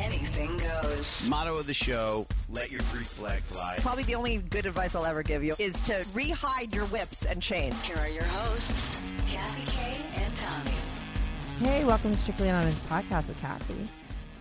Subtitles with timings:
[0.00, 1.26] anything goes.
[1.28, 3.76] Motto of the show: Let your Greek flag fly.
[3.78, 7.40] Probably the only good advice I'll ever give you is to rehide your whips and
[7.40, 7.80] chains.
[7.82, 8.96] Here are your hosts,
[9.28, 10.76] Kathy Kay and Tommy.
[11.60, 13.88] Hey, welcome to Strictly Anonymous Podcast with Kathy.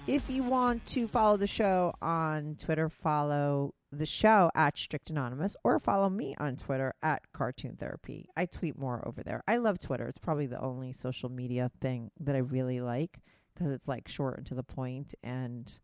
[0.06, 5.56] If you want to follow the show on Twitter, follow the show at Strict Anonymous
[5.64, 8.28] or follow me on Twitter at Cartoon Therapy.
[8.36, 9.44] I tweet more over there.
[9.48, 10.08] I love Twitter.
[10.08, 13.20] It's probably the only social media thing that I really like
[13.54, 15.80] because it's like short and to the point and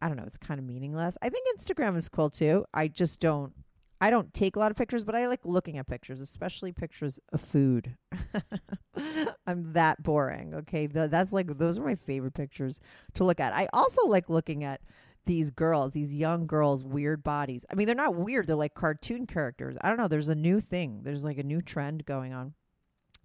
[0.00, 1.16] I don't know, it's kind of meaningless.
[1.22, 2.64] I think Instagram is cool too.
[2.74, 3.52] I just don't
[4.00, 7.18] I don't take a lot of pictures, but I like looking at pictures, especially pictures
[7.32, 7.96] of food.
[9.46, 10.54] I'm that boring.
[10.54, 12.78] Okay, Th- that's like those are my favorite pictures
[13.14, 13.54] to look at.
[13.54, 14.82] I also like looking at
[15.24, 17.64] these girls, these young girls' weird bodies.
[17.70, 19.78] I mean, they're not weird; they're like cartoon characters.
[19.80, 20.08] I don't know.
[20.08, 21.00] There's a new thing.
[21.02, 22.52] There's like a new trend going on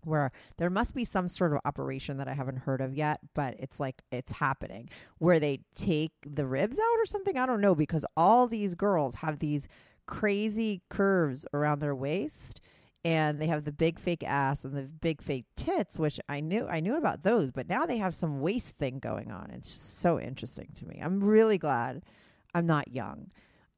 [0.06, 3.56] where there must be some sort of operation that I haven't heard of yet, but
[3.60, 7.38] it's like it's happening where they take the ribs out or something.
[7.38, 9.68] I don't know because all these girls have these
[10.06, 12.60] crazy curves around their waist
[13.04, 16.68] and they have the big fake ass and the big fake tits which I knew
[16.68, 19.52] I knew about those but now they have some waist thing going on.
[19.52, 21.00] It's just so interesting to me.
[21.02, 22.04] I'm really glad
[22.54, 23.32] I'm not young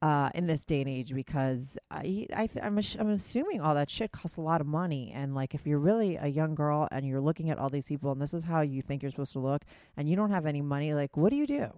[0.04, 3.88] uh, in this day and age because I, I th- I'm, I'm assuming all that
[3.88, 7.06] shit costs a lot of money and like if you're really a young girl and
[7.06, 9.38] you're looking at all these people and this is how you think you're supposed to
[9.38, 9.64] look
[9.96, 11.70] and you don't have any money like what do you do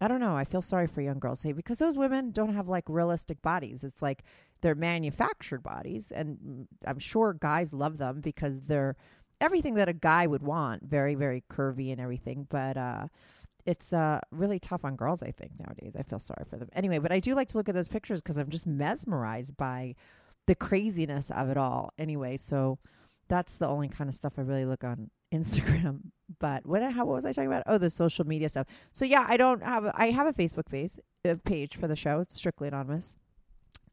[0.00, 0.36] I don't know.
[0.36, 3.84] I feel sorry for young girls hey, because those women don't have like realistic bodies.
[3.84, 4.24] It's like
[4.60, 8.96] they're manufactured bodies, and mm, I'm sure guys love them because they're
[9.40, 12.48] everything that a guy would want, very very curvy and everything.
[12.50, 13.06] But uh,
[13.66, 15.22] it's uh, really tough on girls.
[15.22, 15.94] I think nowadays.
[15.98, 16.68] I feel sorry for them.
[16.72, 19.94] Anyway, but I do like to look at those pictures because I'm just mesmerized by
[20.46, 21.92] the craziness of it all.
[21.98, 22.78] Anyway, so
[23.28, 26.00] that's the only kind of stuff I really look on Instagram.
[26.38, 27.64] But what how what was I talking about?
[27.66, 28.66] Oh, the social media stuff.
[28.92, 30.98] So yeah, I don't have I have a Facebook face
[31.28, 32.20] uh, page for the show.
[32.20, 33.16] It's strictly anonymous.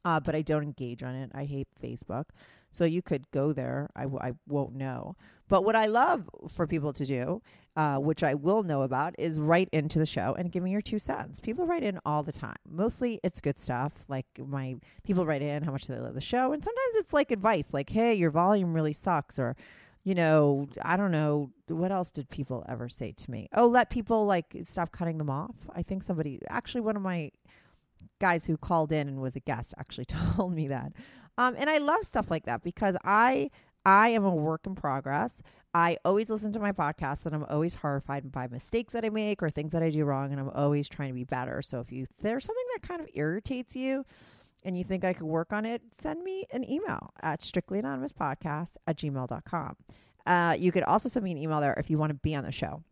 [0.03, 1.32] Uh, but I don't engage on it.
[1.34, 2.26] I hate Facebook.
[2.72, 3.90] So you could go there.
[3.96, 5.16] I, w- I won't know.
[5.50, 7.42] But what I love for people to do,
[7.76, 10.82] uh, which I will know about, is write into the show and give me your
[10.82, 11.42] two cents.
[11.42, 12.56] People write in all the time.
[12.66, 13.92] Mostly it's good stuff.
[14.08, 16.54] Like my people write in how much they love the show.
[16.54, 19.38] And sometimes it's like advice, like, hey, your volume really sucks.
[19.38, 19.58] Or,
[20.06, 21.52] you know, I don't know.
[21.68, 23.50] What else did people ever say to me?
[23.53, 25.56] Oh, let people like stop cutting them off.
[25.76, 27.32] I think somebody, actually, one of my
[28.20, 30.06] guys who called in and was a guest actually
[30.36, 30.94] told me that.
[31.41, 33.50] Um, and I love stuff like that because I
[33.84, 35.41] I am a work in progress.
[35.74, 39.41] I always listen to my podcast and I'm always horrified by mistakes that I make
[39.41, 41.63] or things that I do wrong and I'm always trying to be better.
[41.63, 44.06] So if you there's something that kind of irritates you
[44.63, 48.97] and you think I could work on it, send me an email at strictlyanonymouspodcast at
[48.97, 49.75] gmail.com.
[50.28, 52.44] Uh, you could also send me an email there if you want to be on
[52.44, 52.84] the show.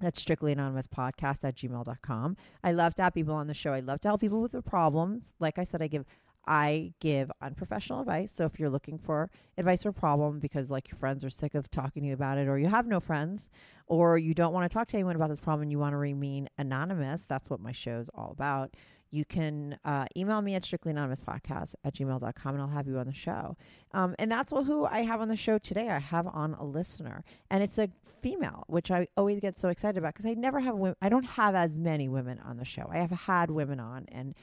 [0.00, 2.36] That's strictly anonymous podcast at gmail.com.
[2.62, 3.72] I love to have people on the show.
[3.72, 5.34] I love to help people with their problems.
[5.40, 6.04] Like I said, I give
[6.48, 8.32] I give unprofessional advice.
[8.34, 11.70] So if you're looking for advice or problem because like your friends are sick of
[11.70, 13.50] talking to you about it, or you have no friends,
[13.86, 15.98] or you don't want to talk to anyone about this problem and you want to
[15.98, 18.74] remain anonymous, that's what my show is all about.
[19.10, 23.14] You can uh, email me at strictlyanonymouspodcast at gmail.com and I'll have you on the
[23.14, 23.56] show.
[23.92, 25.88] Um, and that's what, who I have on the show today.
[25.90, 27.90] I have on a listener and it's a
[28.22, 31.54] female, which I always get so excited about because I never have I don't have
[31.54, 32.88] as many women on the show.
[32.90, 34.34] I have had women on and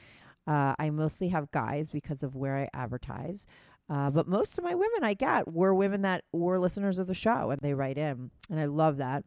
[0.46, 3.46] uh, I mostly have guys because of where I advertise.
[3.88, 7.14] Uh, but most of my women I get were women that were listeners of the
[7.14, 8.30] show and they write in.
[8.50, 9.24] And I love that.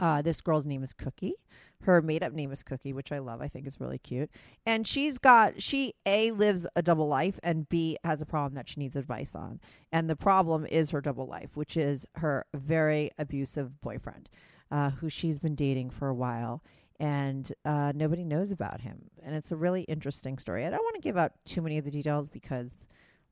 [0.00, 1.34] Uh, this girl's name is Cookie.
[1.82, 3.40] Her made up name is Cookie, which I love.
[3.40, 4.30] I think is really cute.
[4.66, 8.68] And she's got, she A, lives a double life, and B, has a problem that
[8.68, 9.60] she needs advice on.
[9.92, 14.28] And the problem is her double life, which is her very abusive boyfriend,
[14.70, 16.62] uh, who she's been dating for a while.
[17.00, 19.10] And uh, nobody knows about him.
[19.22, 20.64] And it's a really interesting story.
[20.64, 22.70] I don't want to give out too many of the details because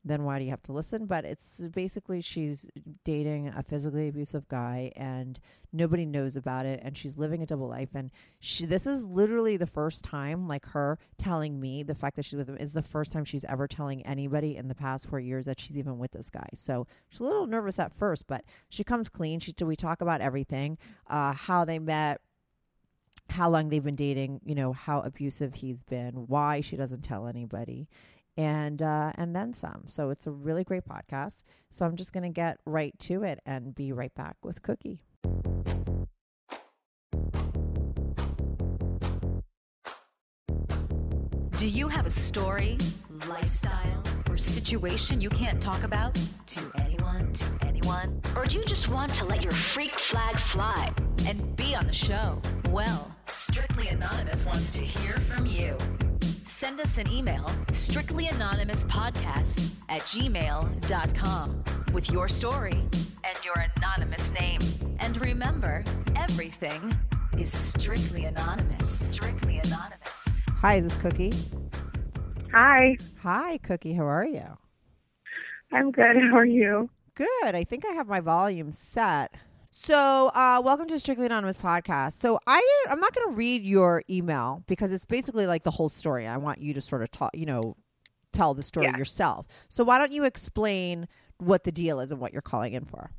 [0.05, 1.07] then why do you have to listen?
[1.07, 2.69] But it's basically she's
[3.05, 5.39] dating a physically abusive guy and
[5.73, 8.11] nobody knows about it and she's living a double life and
[8.41, 12.37] she this is literally the first time like her telling me the fact that she's
[12.37, 15.47] with him is the first time she's ever telling anybody in the past 4 years
[15.47, 16.49] that she's even with this guy.
[16.55, 19.41] So she's a little nervous at first, but she comes clean.
[19.41, 22.21] She we talk about everything, uh how they met,
[23.31, 27.27] how long they've been dating, you know, how abusive he's been, why she doesn't tell
[27.27, 27.89] anybody
[28.37, 29.85] and uh, and then some.
[29.87, 31.43] So it's a really great podcast.
[31.71, 35.03] So I'm just to get right to it and be right back with Cookie.
[41.59, 42.77] Do you have a story,
[43.29, 48.21] lifestyle, or situation you can't talk about to anyone, to anyone?
[48.35, 50.93] Or do you just want to let your freak flag fly?
[51.25, 52.43] And be on the show?
[52.71, 55.75] Well, Strictly Anonymous wants to hear from you.
[56.45, 61.65] Send us an email, strictlyanonymouspodcast at gmail.com,
[61.95, 62.85] with your story
[63.25, 64.59] and your anonymous name.
[65.01, 65.83] And remember,
[66.15, 66.95] everything
[67.39, 69.09] is strictly anonymous.
[69.11, 70.13] Strictly anonymous.
[70.61, 71.33] Hi, is this Cookie?
[72.53, 73.95] Hi, Hi, Cookie.
[73.95, 74.59] How are you?
[75.73, 76.17] I'm good.
[76.31, 76.91] How are you?
[77.15, 77.55] Good.
[77.55, 79.35] I think I have my volume set.
[79.83, 82.19] So, uh, welcome to Strictly Anonymous podcast.
[82.19, 85.71] So, I didn't, I'm not going to read your email because it's basically like the
[85.71, 86.27] whole story.
[86.27, 87.79] I want you to sort of talk, you know,
[88.35, 88.99] tell the story Yeah.
[88.99, 89.47] yourself.
[89.71, 91.09] So, why don't you explain
[91.39, 93.13] what the deal is and what you're calling in for?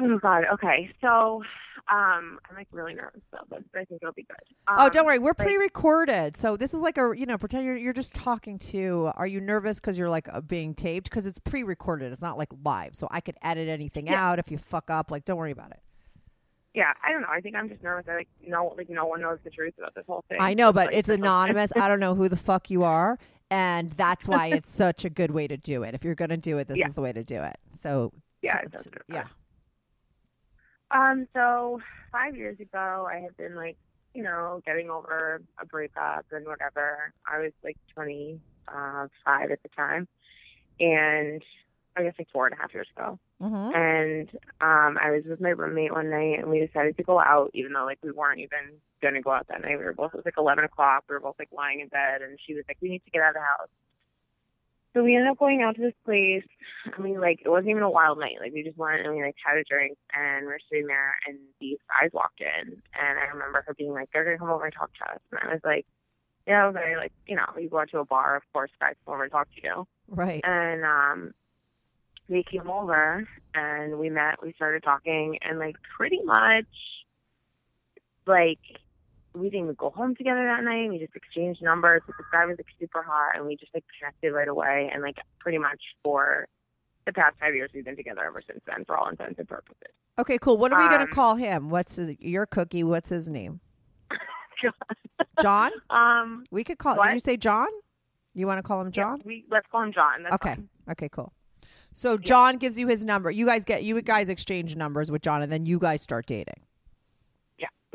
[0.00, 0.44] Oh God.
[0.54, 0.90] Okay.
[1.02, 1.42] So,
[1.90, 4.36] um, I'm like really nervous though, but I think it'll be good.
[4.68, 6.36] oh, Um, don't worry, we're like- pre-recorded.
[6.36, 9.10] So this is like a, you know, pretend you're you're just talking to.
[9.16, 11.08] Are you nervous because you're like uh, being taped?
[11.08, 12.12] Because it's pre-recorded.
[12.12, 14.22] It's not like live, so I could edit anything Yeah.
[14.30, 15.10] out if you fuck up.
[15.10, 15.80] Like, don't worry about it.
[16.74, 16.92] Yeah.
[17.02, 17.28] I don't know.
[17.30, 18.04] I think I'm just nervous.
[18.08, 20.38] I like no, like no one knows the truth about this whole thing.
[20.40, 21.72] I know, but Like, it's anonymous.
[21.74, 23.18] I don't know who the fuck you are,
[23.50, 25.94] and that's why it's such a good way to do it.
[25.94, 26.88] If you're going to do it, this Yeah.
[26.88, 27.56] is the way to do it.
[27.78, 28.12] So,
[28.42, 28.60] Yeah.
[28.76, 29.24] so- yeah.
[30.90, 31.26] Um.
[31.34, 31.80] So
[32.12, 33.76] five years ago, I had been like,
[34.14, 37.12] you know, getting over a breakup and whatever.
[37.30, 40.08] I was like 25 at the time,
[40.80, 41.42] and
[41.96, 43.18] I guess like four and a half years ago.
[43.40, 43.72] Mhm.
[43.72, 44.28] and
[44.60, 47.72] um I was with my roommate one night and we decided to go out even
[47.72, 49.78] though like we weren't even gonna go out that night.
[49.78, 52.20] We were both it was like eleven o'clock, we were both like lying in bed
[52.20, 53.68] and she was like, We need to get out of the house.
[54.94, 56.44] So we ended up going out to this place.
[56.96, 58.36] I mean like it wasn't even a wild night.
[58.40, 61.14] Like we just went and we like had a drink and we are sitting there
[61.26, 64.64] and these guys walked in and I remember her being like, They're gonna come over
[64.64, 65.86] and talk to us and I was like,
[66.46, 69.14] Yeah, okay, like, you know, you go out to a bar, of course guys come
[69.14, 69.86] over and talk to you.
[70.08, 70.40] Right.
[70.44, 71.34] And um
[72.28, 76.66] they came over and we met, we started talking and like pretty much
[78.26, 78.60] like
[79.38, 80.88] we didn't even go home together that night.
[80.88, 82.02] We just exchanged numbers.
[82.06, 85.02] But this guy was like super hot and we just like connected right away and
[85.02, 86.46] like pretty much for
[87.06, 89.88] the past five years we've been together ever since then for all intents and purposes.
[90.18, 90.56] Okay, cool.
[90.58, 91.70] What are we going Um, to call him?
[91.70, 92.82] What's his, your cookie?
[92.84, 93.60] What's his name?
[95.42, 95.70] John?
[95.90, 97.02] um We could call.
[97.02, 97.68] Did you say John?
[98.34, 99.22] You want to call him yeah, John?
[99.24, 100.22] we let's call him John.
[100.22, 100.50] That's okay.
[100.54, 100.68] fine.
[100.90, 101.32] Okay, cool.
[101.94, 103.30] So John gives you his number.
[103.30, 106.60] You guys get you guys exchange numbers with John, and then you guys start dating.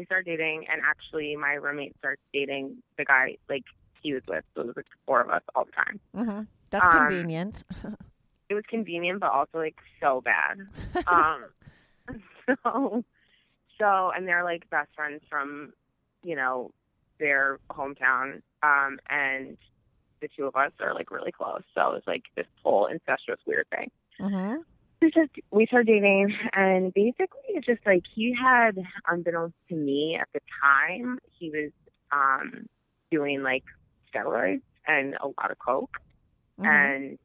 [0.03, 3.63] We started dating, and actually, my roommate starts dating the guy like
[4.01, 4.43] he was with.
[4.53, 5.99] So it was like four of us all the time.
[6.15, 6.41] Mm-hmm.
[6.71, 7.63] That's Um, convenient.
[8.49, 10.59] It was convenient, but also like so bad.
[11.07, 11.45] um,
[12.45, 13.03] so,
[13.79, 15.73] so, and they're like best friends from,
[16.23, 16.71] you know,
[17.19, 18.41] their hometown.
[18.61, 19.57] Um, and
[20.21, 21.63] the two of us are like really close.
[21.73, 23.89] So it's like this whole incestuous weird thing.
[24.19, 24.61] mm-hmm.
[25.03, 28.71] We just we started dating and basically it's just like he had
[29.07, 31.71] unbeknownst to me at the time he was
[32.11, 32.65] um
[33.11, 33.63] doing like
[34.13, 35.97] steroids and a lot of coke
[36.59, 36.69] Mm-hmm.
[36.69, 37.19] and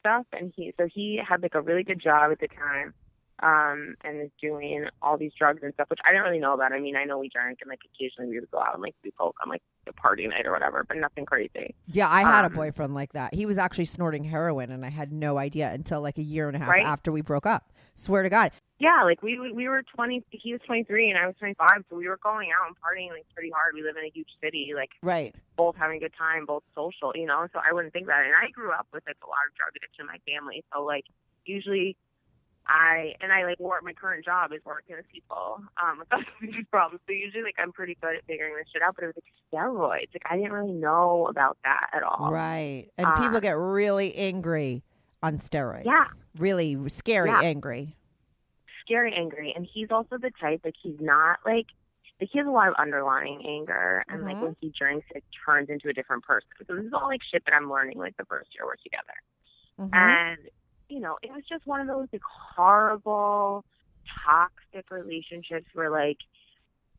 [0.00, 2.92] stuff and he so he had like a really good job at the time
[3.42, 6.72] um and is doing all these drugs and stuff which I didn't really know about.
[6.72, 8.94] I mean I know we drank and like occasionally we would go out and like
[9.04, 11.74] do coke on like a party night or whatever, but nothing crazy.
[11.86, 13.34] Yeah, I had a Um, boyfriend like that.
[13.34, 16.56] He was actually snorting heroin, and I had no idea until like a year and
[16.56, 16.84] a half Right?
[16.84, 17.70] after we broke up.
[17.94, 18.50] Swear to God.
[18.78, 20.24] Yeah, like we we- we were twenty.
[20.30, 21.84] He was twenty three, and I was twenty five.
[21.88, 23.74] So we were going out and partying like pretty hard.
[23.74, 25.34] We live in a huge city, like Right.
[25.56, 27.46] both having a good time, both social, you know.
[27.52, 28.24] So I wouldn't think that.
[28.26, 30.64] And I grew up with like a lot of drug addiction in my family.
[30.74, 31.04] So like
[31.46, 31.96] usually,
[32.68, 33.82] I and I like work.
[33.84, 36.08] My current job is working with people um with
[36.40, 37.00] these problems.
[37.06, 38.94] So usually, like I'm pretty good at figuring this shit out.
[38.96, 40.14] But it was like steroids.
[40.14, 42.30] Like I didn't really know about that at all.
[42.32, 42.88] Right.
[42.98, 44.82] And people uh, get really angry
[45.22, 45.84] on steroids.
[45.84, 46.06] Yeah.
[46.38, 47.40] Really scary Yeah.
[47.42, 47.96] angry.
[48.82, 51.66] scary angry and he's also the type like he's not like
[52.20, 54.42] like he has a lot of underlying anger and like Mhm.
[54.42, 57.44] when he drinks it turns into a different person so this is all like shit
[57.46, 59.16] that i'm learning like the first year we're together
[59.80, 59.90] Mhm.
[59.92, 60.38] and
[60.88, 62.22] you know it was just one of those like
[62.56, 63.64] horrible
[64.24, 66.18] toxic relationships where like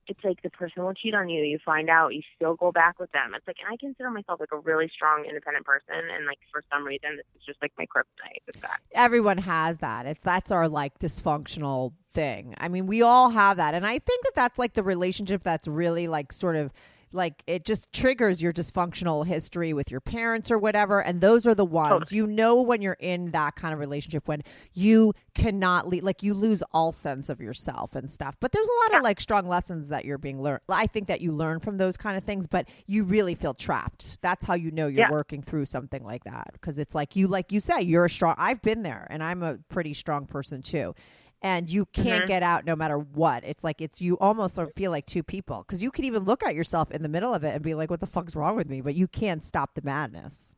[0.09, 2.99] it's like the person will cheat on you you find out you still go back
[2.99, 6.25] with them it's like and i consider myself like a really strong independent person and
[6.25, 10.07] like for some reason this is just like my kryptonite with that Everyone has that.
[10.07, 12.55] It's that's our like dysfunctional thing.
[12.57, 13.75] I mean, we all have that.
[13.75, 16.73] And I think that that's like the relationship that's really like sort of
[17.11, 21.55] like it just triggers your dysfunctional history with your parents or whatever and those are
[21.55, 22.11] the ones.
[22.11, 24.41] You know when you're in that kind of relationship when
[24.73, 28.35] you cannot le- like you lose all sense of yourself and stuff.
[28.39, 31.21] But there's a lot of like strong lessons that you're being learned i think that
[31.21, 34.21] you learn from those kind of things but you really feel trapped.
[34.21, 35.11] That's how you know you're Yeah.
[35.11, 38.35] working through something like that because it's like you like you say you're a strong
[38.37, 40.93] i've been there and i'm a pretty strong person too
[41.41, 42.27] and you can't Mhm.
[42.27, 43.43] get out no matter what.
[43.43, 46.23] It's like it's you almost sort of feel like two people because you could even
[46.23, 48.55] look at yourself in the middle of it and be like, "What the fuck's wrong
[48.55, 50.55] with me?" But you can't stop the madness.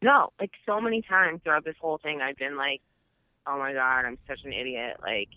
[0.00, 2.80] No, like so many times throughout this whole thing, I've been like,
[3.46, 5.28] "Oh my god, I'm such an idiot." Like,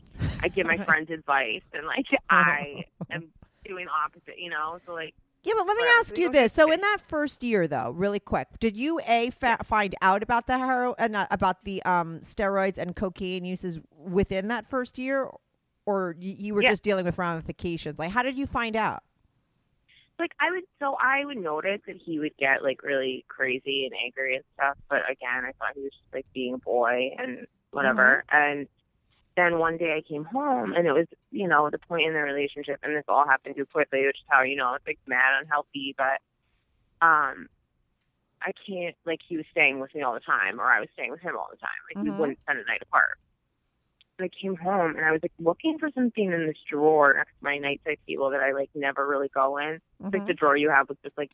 [0.42, 3.30] I give my friends advice, and like I am
[3.66, 4.38] doing opposite.
[4.40, 7.42] You know, so like, Yeah, but let me ask you this: so in that first
[7.44, 11.64] year, though, really quick, did you a fa- find out about the hero uh, about
[11.64, 15.30] the um, steroids and cocaine uses within that first year,
[15.88, 16.70] or you, you were Yeah.
[16.70, 17.98] just dealing with ramifications?
[17.98, 19.04] Like, how did you find out?
[20.20, 23.94] like I would so I would notice that he would get like really crazy and
[24.06, 24.78] angry and stuff.
[24.88, 28.24] But again, I thought he was just like being a boy and whatever.
[28.32, 28.68] And
[29.38, 32.20] then one day I came home and it was you know the point in the
[32.20, 35.40] relationship, and this all happened too quickly, which is how you know it's like mad
[35.42, 35.96] unhealthy.
[35.98, 36.20] But
[37.06, 37.48] um,
[38.42, 41.12] I can't like he was staying with me all the time, or I was staying
[41.12, 41.70] with him all the time.
[41.90, 42.04] Like Mhm.
[42.04, 43.18] we wouldn't spend a night apart.
[44.20, 47.32] And I came home and I was like looking for something in this drawer next
[47.40, 49.80] to my nightside table that I like never really go in
[50.14, 51.32] like the drawer you have with just like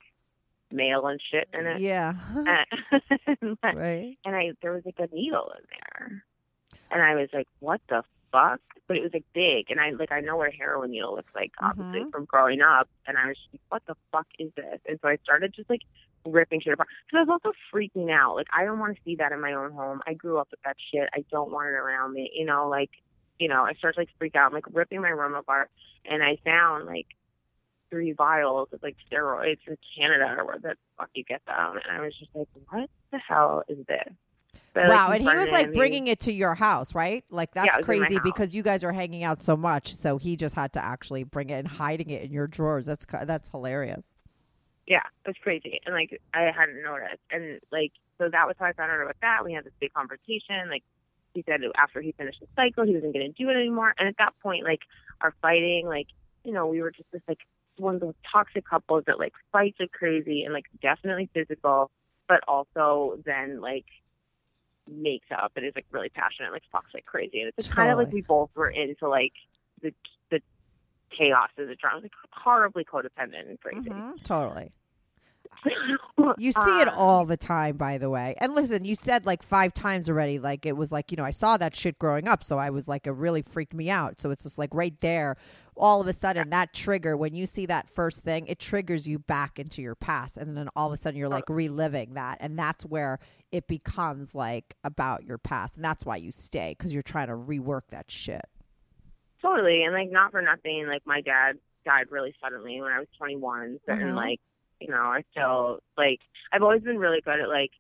[0.72, 1.82] mail and shit in it.
[1.82, 2.14] Yeah,
[2.46, 4.18] And, right.
[4.24, 6.24] and I there was like a needle in there,
[6.92, 10.12] and I was like, "What the fuck?" But it was like big, and I like
[10.12, 12.12] I know what a heroin needle looks like, obviously Mhm.
[12.12, 12.90] from growing up.
[13.06, 15.70] And I was just like, "What the fuck is this?" And so I started just
[15.70, 15.82] like
[16.26, 18.36] ripping shit apart because I was also freaking out.
[18.36, 20.02] Like I don't want to see that in my own home.
[20.08, 21.10] I grew up with that shit.
[21.14, 22.32] I don't want it around me.
[22.34, 22.92] You know, like
[23.40, 24.48] you know, I started to, like freak out.
[24.48, 25.70] I'm like ripping my room apart,
[26.06, 27.08] and I found like
[27.90, 31.78] three vials of like steroids in Canada or where the fuck you get them.
[31.78, 34.12] And I was just like, what the hell is this?
[34.78, 37.24] I, wow, like, and he was like bringing it to your house, right?
[37.30, 39.96] Like that's it was in my crazy because you guys are hanging out so much,
[39.96, 42.86] so he just had to actually bring it and hiding it in your drawers.
[42.86, 44.06] That's that's hilarious.
[44.88, 45.82] Yeah, it was crazy.
[45.86, 47.22] And like I hadn't noticed.
[47.32, 49.44] And like so that was how I found out about that.
[49.44, 50.70] We had this big conversation.
[50.70, 50.84] Like
[51.34, 53.94] he said after he finished the cycle he wasn't gonna do it anymore.
[54.00, 54.82] And at that point, like
[55.22, 56.08] our fighting, like,
[56.44, 57.40] you know, we were just this like
[57.76, 61.92] one of those toxic couples that like fights like crazy and like definitely physical,
[62.28, 63.86] but also then like
[64.88, 67.40] makes up and is like really passionate, like fucks like crazy.
[67.42, 69.34] And it's just kind of like we both were into like
[69.82, 69.94] the
[70.32, 70.42] the
[71.18, 73.90] chaos of the drama, like horribly codependent and crazy.
[73.90, 74.72] Mhm, totally.
[76.40, 78.36] You see it Um, all the time, by the way.
[78.40, 81.32] And listen, you said like five times already, like it was like, you know, I
[81.32, 82.44] saw that shit growing up.
[82.44, 84.20] So I was like, it really freaked me out.
[84.20, 85.38] So it's just like right there,
[85.78, 89.20] all of a sudden, that trigger, when you see that first thing, it triggers you
[89.20, 90.38] back into your past.
[90.38, 92.38] And then all of a sudden, you're like reliving that.
[92.40, 93.20] And that's where
[93.52, 95.76] it becomes like about your past.
[95.76, 98.46] And that's why you stay because you're trying to rework that shit.
[99.42, 103.08] Totally, and like not for nothing, like my dad died really suddenly when I was
[103.18, 104.02] 21, so, Mhm.
[104.02, 104.40] and like
[104.82, 106.20] you know I still like
[106.52, 107.72] I've always been really good at like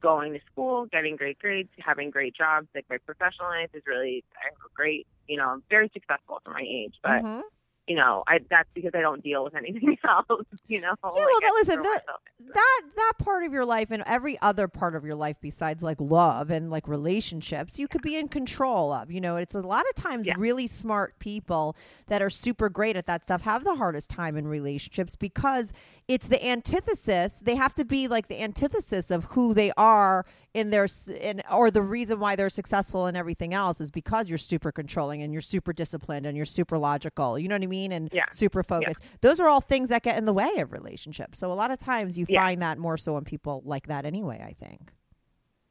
[0.00, 2.68] going to school, getting great grades, having great jobs.
[2.74, 6.62] Like my professional life is really a great, you know, I'm very successful for my
[6.62, 7.42] age, but Mhm.
[7.90, 10.46] You know I that's because I don't deal with anything else.
[10.68, 12.54] You know, Yeah, Like, well, that- listen, that- myself into it.
[12.54, 16.00] that that part of your life and every other part of your life besides like
[16.00, 19.84] love and like relationships you could be in control of you know it's a lot
[19.88, 20.34] of times Yeah.
[20.38, 24.46] really smart people that are super great at that stuff have the hardest time in
[24.48, 25.72] relationships because
[26.08, 30.70] it's the antithesis they have to be like the antithesis of who they are in
[30.70, 30.88] their
[31.20, 35.22] in or the reason why they're successful and everything else is because you're super controlling
[35.22, 38.24] and you're super disciplined and you're super logical you know what i mean and Yeah.
[38.32, 41.54] super focused those are all things that get in the way of relationships so a
[41.54, 42.40] lot of times you Yeah.
[42.40, 44.92] find that more so in people like that anyway i think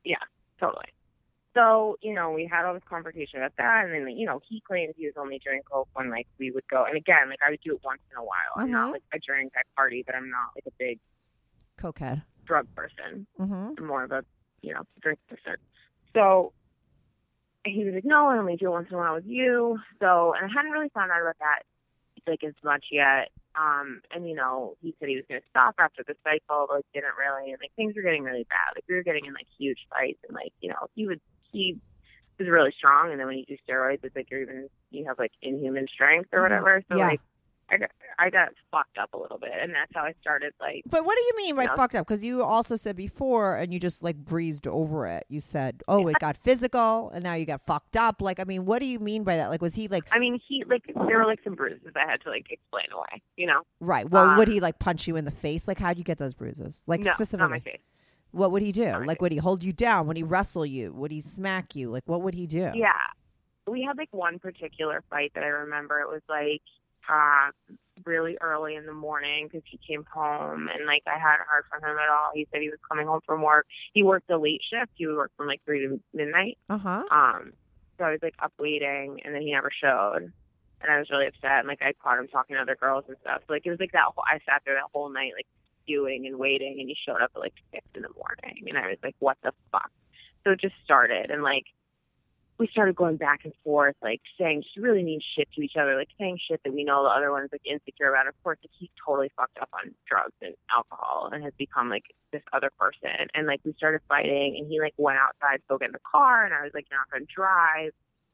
[0.06, 0.16] Yeah,
[0.60, 0.86] Totally.
[1.56, 4.62] So, you know, we had all this conversation about that, and then, you know, he
[4.62, 6.86] claims he was only doing coke when, like, we would go.
[6.86, 8.54] And again, like, I would do it once in a while.
[8.56, 8.72] I'm Mhm.
[8.72, 11.00] not, like, a drink, I party, but I'm not, like, a big
[11.78, 13.26] cokehead drug person.
[13.40, 13.72] mm-hmm.
[13.78, 14.24] I'm more of a,
[14.62, 15.58] you know, drink person.
[16.16, 16.54] So
[17.66, 19.78] he was like, no, I only do it once in a while with you.
[20.00, 21.64] So, and I hadn't really found out about that,
[22.28, 23.30] like, as much yet.
[23.56, 26.76] Um, and, you know, he said he was going to stop after the cycle, but,
[26.76, 27.52] like, didn't really.
[27.52, 28.76] And, like, things were getting really bad.
[28.76, 30.20] Like, we were getting in, like, huge fights.
[30.28, 31.20] And, like, you know, he would,
[31.52, 31.78] he
[32.40, 33.12] was really strong.
[33.12, 36.30] And then when you do steroids, it's like you're even, you have, like, inhuman strength
[36.32, 36.44] or Mhm.
[36.44, 36.82] whatever.
[36.90, 37.08] So, Yeah.
[37.08, 37.22] like,
[37.72, 40.54] I got I got fucked up a little bit, and that's how I started.
[40.60, 41.76] Like, But what do you mean by No.
[41.76, 42.08] fucked up?
[42.08, 45.26] Because you also said before, and you just like breezed over it.
[45.30, 48.66] You said, "Oh, it got physical, and now you got fucked up." Like, I mean,
[48.66, 49.50] what do you mean by that?
[49.50, 52.22] Like, was he like I mean, he like there were like some bruises I had
[52.22, 53.22] to like explain away.
[53.38, 54.10] You know, right?
[54.10, 55.68] Well, would Um, he like punch you in the face?
[55.68, 56.82] Like, how'd you get those bruises?
[56.88, 57.80] Like no, specifically, not my face.
[58.32, 58.86] what would he do?
[58.86, 60.08] Not Like, would he hold you down?
[60.08, 60.92] Would he wrestle you?
[60.94, 61.90] Would he smack you?
[61.92, 62.72] Like, what would he do?
[62.76, 62.92] Yeah,
[63.68, 66.00] we had like one particular fight that I remember.
[66.02, 66.62] It was like
[67.10, 67.52] uh
[68.06, 71.84] really early in the morning because he came home and like I hadn't heard from
[71.84, 72.32] him at all.
[72.34, 73.66] He said he was coming home from work.
[73.94, 74.92] He worked a late shift.
[74.96, 76.58] He would work from like three to midnight.
[76.70, 77.04] Uh huh.
[77.12, 77.54] Um,
[77.98, 80.32] so I was like up waiting, and then he never showed,
[80.82, 81.60] and I was really upset.
[81.60, 83.42] And like I caught him talking to other girls and stuff.
[83.46, 84.06] So, like it was like that.
[84.16, 85.48] Whole, I sat there that whole night like
[85.84, 88.88] stewing and waiting, and he showed up at like six in the morning, and I
[88.88, 89.92] was like, what the fuck?
[90.44, 91.66] So it just started, and like
[92.60, 95.96] we started going back and forth, like saying just really mean shit to each other,
[95.96, 98.28] like saying shit that we know the other one's like insecure about.
[98.28, 102.04] Of course, like, he's totally fucked up on drugs and alcohol and has become like
[102.34, 103.28] this other person.
[103.34, 106.00] And like we started fighting, and he like went outside to go get in the
[106.00, 107.94] car, and I was like You're not gonna drive,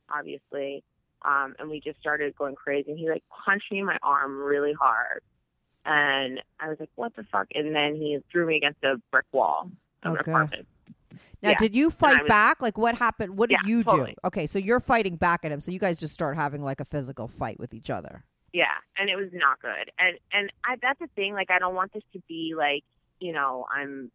[0.09, 0.83] obviously.
[1.21, 2.91] Um, and we just started going crazy.
[2.91, 5.21] And he like punched me in my arm really hard,
[5.85, 9.25] and I was like, "What the fuck?" And then he threw me against a brick
[9.31, 9.69] wall
[10.01, 10.31] of an Okay.
[10.31, 10.67] apartment.
[11.41, 11.57] Now, Yeah.
[11.57, 12.61] did you fight was- back?
[12.61, 13.37] Like, what happened?
[13.37, 14.11] What did Yeah, you totally.
[14.11, 14.27] do?
[14.27, 15.61] Okay, so you're fighting back at him.
[15.61, 18.23] So you guys just start having like a physical fight with each other.
[18.53, 19.91] Yeah, and it was not good.
[19.99, 21.33] And and I that's the thing.
[21.33, 22.83] Like I don't want this to be like
[23.19, 24.11] you know I'm.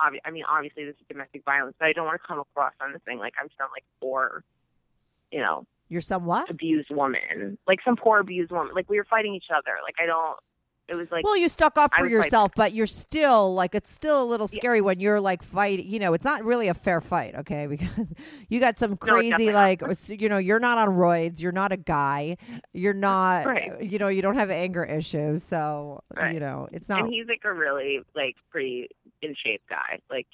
[0.00, 2.72] Obvi- I mean, obviously this is domestic violence, but I don't want to come across
[2.80, 4.42] on this thing like I'm some like poor,
[5.30, 6.48] you know, You're some what?
[6.50, 8.74] abused woman, like some poor abused woman.
[8.74, 9.76] Like we were fighting each other.
[9.84, 10.38] Like I don't.
[10.92, 13.90] It was like well, you stuck up for like- yourself, but you're still like it's
[13.90, 14.58] still a little Yeah.
[14.60, 15.86] scary when you're like fighting.
[15.88, 17.66] You know, it's not really a fair fight, okay?
[17.72, 18.14] Because
[18.50, 21.76] you got some crazy definitely like you know you're not on roids, you're not a
[21.78, 22.36] guy,
[22.74, 23.72] you're not Right.
[23.72, 26.34] Uh, you know you don't have anger issues, so Right.
[26.34, 27.00] you know it's not.
[27.04, 28.88] and he's like a really like pretty
[29.22, 30.26] in shape guy, like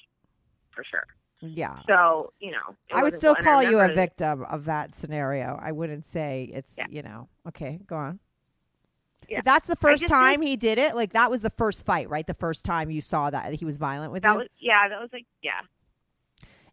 [0.71, 1.05] for sure.
[1.41, 1.79] yeah.
[1.87, 5.57] So you know, I would still and I call you a victim of that scenario.
[5.61, 6.87] I wouldn't say it's Yeah.
[6.89, 7.79] you know okay.
[7.87, 8.19] Go on.
[9.27, 9.41] Yeah.
[9.43, 10.95] That's the first time he did it.
[10.95, 12.25] Like that was the first fight, right?
[12.25, 14.37] The first time you saw that he was violent with That you.
[14.39, 14.89] was yeah.
[14.89, 15.61] That was like yeah.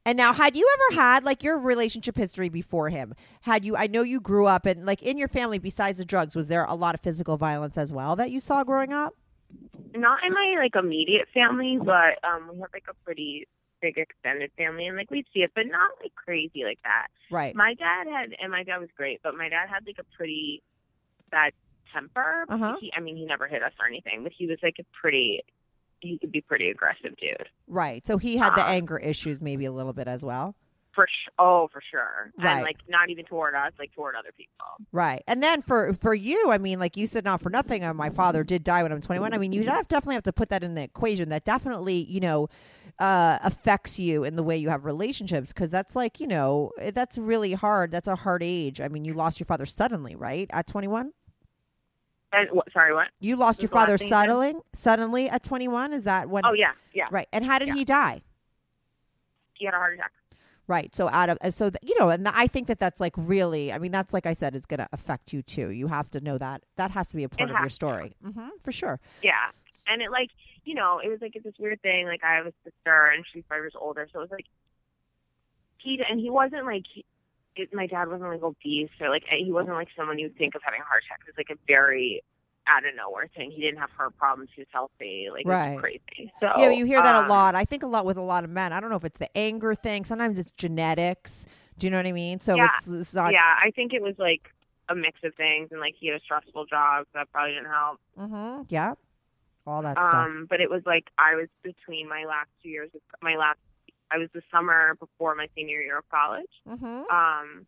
[0.07, 3.13] And now, had you ever had like your relationship history before him?
[3.41, 3.77] Had you?
[3.77, 5.59] I know you grew up and like in your family.
[5.59, 8.63] Besides the drugs, was there a lot of physical violence as well that you saw
[8.65, 9.15] growing up?
[9.95, 13.49] not in my like immediate family, but um we have like a pretty
[13.81, 17.09] big extended family and like we'd see it, but not like crazy like that.
[17.31, 17.55] Right.
[17.55, 20.63] My dad had and my dad was great, but my dad had like a pretty
[21.31, 21.53] bad
[21.93, 22.45] temper.
[22.49, 22.77] Uh-huh.
[22.81, 25.43] He I mean he never hit us or anything, but he was like a pretty
[26.01, 27.49] he could be pretty aggressive dude.
[27.67, 28.07] Right.
[28.07, 30.55] So he had the Um, anger issues maybe a little bit as well.
[30.95, 32.33] For sh- oh, for sure.
[32.39, 32.55] Right.
[32.55, 34.67] And like not even toward us, like toward other people.
[34.93, 35.23] Right.
[35.27, 37.85] And then for for you, I mean, like you said, not for nothing.
[37.85, 39.35] Uh, my father did die when I'm 21.
[39.35, 41.29] I mean, you have, definitely have to put that in the equation.
[41.29, 42.49] That definitely, you know,
[42.99, 47.19] uh, affects you in the way you have relationships because that's like, you know, that's
[47.19, 47.91] really hard.
[47.91, 48.81] That's a hard age.
[48.81, 50.49] I mean, you lost your father suddenly, right?
[50.51, 51.13] At 21.
[52.37, 53.09] And what sorry, what?
[53.19, 55.93] You lost your the father suddenly, suddenly at 21.
[55.95, 56.45] Is that when?
[56.45, 57.07] Oh yeah, yeah.
[57.11, 57.27] Right.
[57.33, 57.75] And how did Yeah.
[57.75, 58.21] he die?
[59.55, 60.13] He had a heart attack.
[60.69, 60.95] Right.
[60.95, 63.73] So out of so th- you know, and I think that that's like really.
[63.73, 65.71] I mean, that's like I said, it's going to affect you too.
[65.71, 68.17] You have to know that that has to be a part It of your story,
[68.23, 69.01] hmm for sure.
[69.23, 69.33] Yeah.
[69.87, 70.31] And it like,
[70.65, 72.07] you know, it was like it's this weird thing.
[72.07, 74.47] Like I have a sister and she's five years older, so it was like
[75.79, 76.85] he and he wasn't like
[77.57, 80.63] it, my dad wasn't like obese or like he wasn't like someone you'd think of
[80.65, 81.21] having a heart attack.
[81.27, 82.23] It was like a very
[82.69, 83.51] out of nowhere thing.
[83.51, 84.51] He didn't have heart problems.
[84.55, 85.29] He was healthy.
[85.33, 85.79] Like Right.
[85.79, 86.33] crazy.
[86.41, 87.55] So yeah, you hear that um, a lot.
[87.55, 88.73] I think a lot with a lot of men.
[88.73, 90.05] I don't know if it's the anger thing.
[90.05, 91.47] Sometimes it's genetics.
[91.79, 92.41] Do you know what I mean?
[92.41, 92.69] So Yeah.
[92.79, 93.33] it's, it's not.
[93.33, 94.51] yeah, I think it was like
[94.89, 97.71] a mix of things, and like he had a stressful job, so that probably didn't
[97.71, 98.01] help.
[98.17, 98.95] hmm Yeah.
[99.67, 100.15] All that stuff.
[100.15, 103.59] Um, but it was like I was between my last two years of my last.
[104.11, 106.51] I was the summer before my senior year of college.
[106.67, 107.67] hmm Um,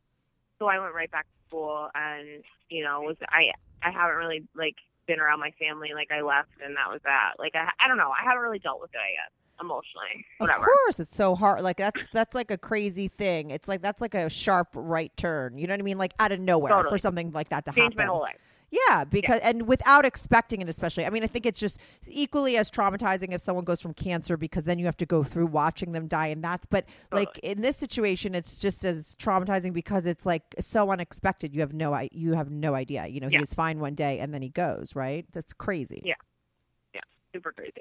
[0.58, 3.50] so I went right back to school, and you know, was I
[3.82, 4.74] I haven't really like
[5.06, 5.90] been around my family.
[5.94, 7.32] Like I left, and that was that.
[7.38, 8.10] Like I I don't know.
[8.10, 8.98] I haven't really dealt with it.
[8.98, 10.60] I guess emotionally, whatever.
[10.60, 11.62] Of course, it's so hard.
[11.62, 13.50] Like that's that's like a crazy thing.
[13.50, 15.58] It's like that's like a sharp right turn.
[15.58, 15.98] You know what I mean?
[15.98, 18.12] Like out of nowhere for something like that to Changed my happen.
[18.12, 18.36] whole life.
[18.70, 21.06] Yeah, because and without expecting it, especially.
[21.06, 24.64] I mean, I think it's just equally as traumatizing if someone goes from cancer because
[24.64, 26.66] then you have to go through watching them die, and that's.
[26.66, 31.54] But like in this situation, it's just as traumatizing because it's like so unexpected.
[31.54, 33.06] You have no, you have no idea.
[33.06, 33.38] You know, Yeah.
[33.38, 34.94] he is fine one day and then he goes.
[34.94, 35.24] Right?
[35.32, 36.02] That's crazy.
[36.04, 36.14] Yeah.
[36.94, 37.00] Yeah.
[37.32, 37.72] Super crazy.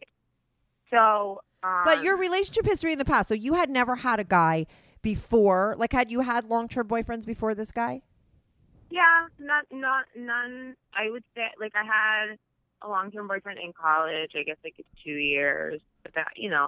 [0.90, 4.24] So, um, But your relationship history in the past, so you had never had a
[4.24, 4.66] guy
[5.02, 5.76] before.
[5.78, 8.04] Like, had you had long term boyfriends before this guy?
[8.90, 10.76] Yeah, not not none.
[10.94, 12.38] I would say like I had
[12.82, 14.32] a long term boyfriend in college.
[14.36, 16.68] I guess like two years, but that you know,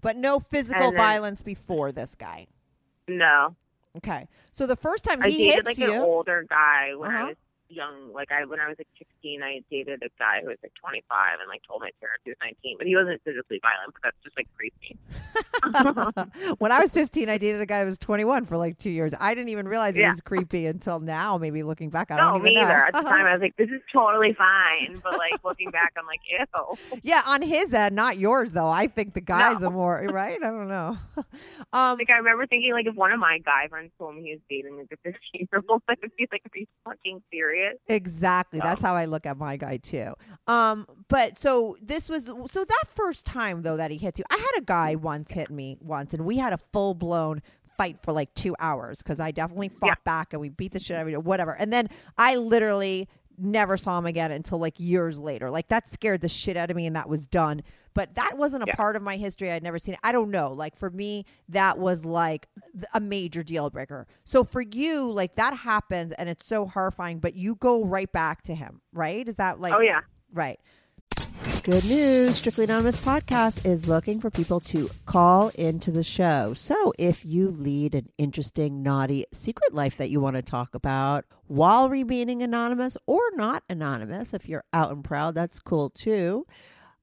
[0.00, 2.46] But no physical then- violence before this guy.
[3.08, 3.54] no.
[3.98, 4.28] Okay.
[4.52, 7.24] So the first time I he dated hits like you, an older guy when Uh-huh.
[7.24, 7.36] I was
[7.68, 8.12] young.
[8.12, 11.02] Like I when I was like sixteen, I dated a guy who was like twenty
[11.08, 13.94] five and like told my parents he was nineteen, but he wasn't physically violent.
[13.94, 14.96] But that's just like creepy.
[16.58, 19.12] when I was 15, I dated a guy who was 21 for like two years.
[19.18, 20.10] I didn't even realize it Yeah.
[20.10, 21.38] was creepy until now.
[21.38, 22.62] Maybe looking back, I don't even me know.
[22.62, 22.84] either.
[22.86, 25.00] At the time, I was like, this is totally fine.
[25.02, 26.98] But like looking back, I'm like, ew.
[27.02, 28.68] yeah, on his end, not yours though.
[28.68, 29.60] I think the guy's No.
[29.66, 30.36] the more right.
[30.42, 30.96] I don't know.
[31.72, 34.32] um, Like I remember thinking, like if one of my guy friends told me he
[34.32, 37.55] was dating like a 15 year old, would be like, are you fucking serious?
[37.88, 38.60] Exactly.
[38.62, 40.14] That's how I look at my guy too.
[40.46, 44.24] Um, but so this was so that first time though that he hits you.
[44.30, 47.42] I had a guy once hit me once, and we had a full blown
[47.76, 49.94] fight for like two hours because I definitely fought Yeah.
[50.04, 51.52] back and we beat the shit out of each whatever.
[51.52, 55.50] And then I literally never saw him again until like years later.
[55.50, 57.62] Like that scared the shit out of me, and that was done.
[57.96, 58.74] But that wasn't a Yeah.
[58.74, 59.50] part of my history.
[59.50, 60.00] I'd never seen it.
[60.04, 60.52] I don't know.
[60.52, 62.46] Like for me, that was like
[62.92, 64.06] a major deal breaker.
[64.22, 68.42] So for you, like that happens and it's so horrifying, but you go right back
[68.42, 69.26] to him, right?
[69.26, 70.00] Is that like, oh yeah.
[70.30, 70.60] right?
[71.62, 72.36] Good news.
[72.36, 76.52] Strictly Anonymous podcast is looking for people to call into the show.
[76.54, 81.24] So if you lead an interesting, naughty secret life that you want to talk about
[81.48, 86.46] while remaining anonymous or not anonymous, if you're out and proud, that's cool too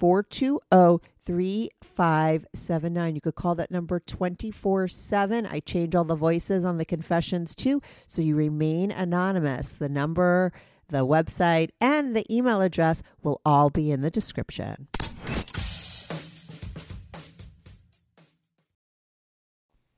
[0.00, 3.14] 420 3579.
[3.14, 5.46] You could call that number 24 7.
[5.46, 9.68] I change all the voices on the confessions too, so you remain anonymous.
[9.68, 10.52] The number,
[10.88, 14.88] the website, and the email address will all be in the description.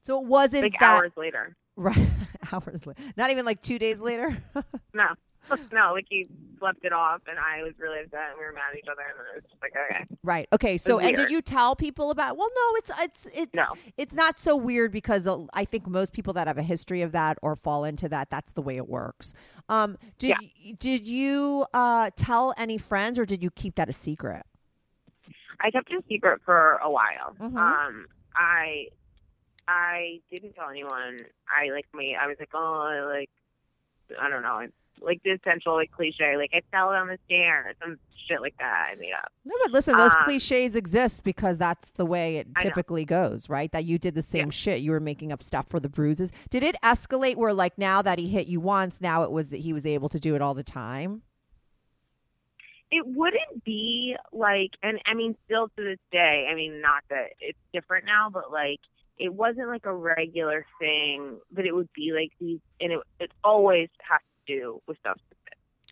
[0.05, 1.57] So it wasn't Like that hours later.
[1.77, 2.09] right
[2.53, 4.37] hours later, not even like two days later.
[4.95, 5.07] No.
[5.73, 6.27] no, like he
[6.59, 9.03] slept it off and I was really upset and we were mad at each other
[9.03, 10.05] and then it was just like, okay.
[10.23, 10.49] Right.
[10.53, 10.79] Okay.
[10.79, 12.37] So, and did you tell people about?
[12.37, 12.77] Well, no.
[12.77, 13.67] It's it's it's No.
[13.97, 17.13] it's not so weird because uh, I think most people that have a history of
[17.13, 19.35] that or fall into that, that's the way it works.
[19.69, 20.73] Um, did Yeah.
[20.79, 24.45] did you uh tell any friends or did you keep that a secret?
[25.61, 27.35] I kept it a secret for a while.
[27.41, 27.57] Mhm.
[27.57, 28.87] Um, I
[29.69, 31.25] I didn't tell anyone.
[31.49, 32.17] I like me.
[32.21, 33.31] I was like, oh, I like
[34.21, 34.73] I don't know, it's
[35.05, 38.91] like the essential like cliche, like I fell down the stairs, some shit like that.
[38.93, 39.33] I made up.
[39.45, 43.71] No, but listen, those Um, cliches exist because that's the way it typically goes, right?
[43.73, 44.51] That you did the same Yeah.
[44.51, 44.81] shit.
[44.81, 46.33] You were making up stuff for the bruises.
[46.51, 49.73] Did it escalate where like now that he hit you once, now it was he
[49.73, 51.23] was able to do it all the time?
[52.91, 57.31] It wouldn't be like, and I mean, still to this day, I mean, not that
[57.41, 58.81] it's different now, but like,
[59.19, 63.31] it wasn't like a regular thing, but it would be like these, and it it
[63.43, 65.37] always has do with substances.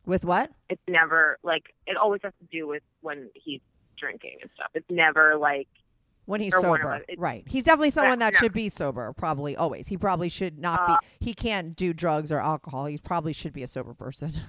[0.07, 0.51] With what?
[0.69, 3.61] It's never like it always has to do with when he's
[3.99, 4.71] drinking and stuff.
[4.75, 5.69] It's never like
[6.25, 7.05] When he's Or one of sober.
[7.09, 7.45] It- right?
[7.47, 8.39] He's definitely someone that no.
[8.39, 9.13] should be sober.
[9.13, 9.89] Probably always.
[9.89, 11.27] He probably should not Uh, be.
[11.27, 12.87] He can't do drugs or alcohol.
[12.87, 14.33] He probably should be a sober person.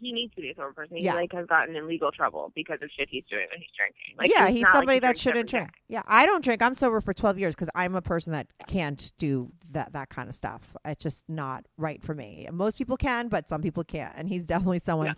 [0.00, 0.96] he needs to be a sober person.
[0.96, 1.14] He Yeah.
[1.14, 4.16] like has gotten in legal trouble because of shit he's doing when he's drinking.
[4.18, 5.68] Like yeah, he's like somebody he that shouldn't drink.
[5.68, 5.74] day.
[5.88, 6.62] Yeah, I don't drink.
[6.62, 10.28] I'm sober for 12 years because I'm a person that can't do that that kind
[10.28, 10.74] of stuff.
[10.84, 12.48] It's just not right for me.
[12.52, 15.14] Most people can, but some people can't, and he's definitely someone Yeah.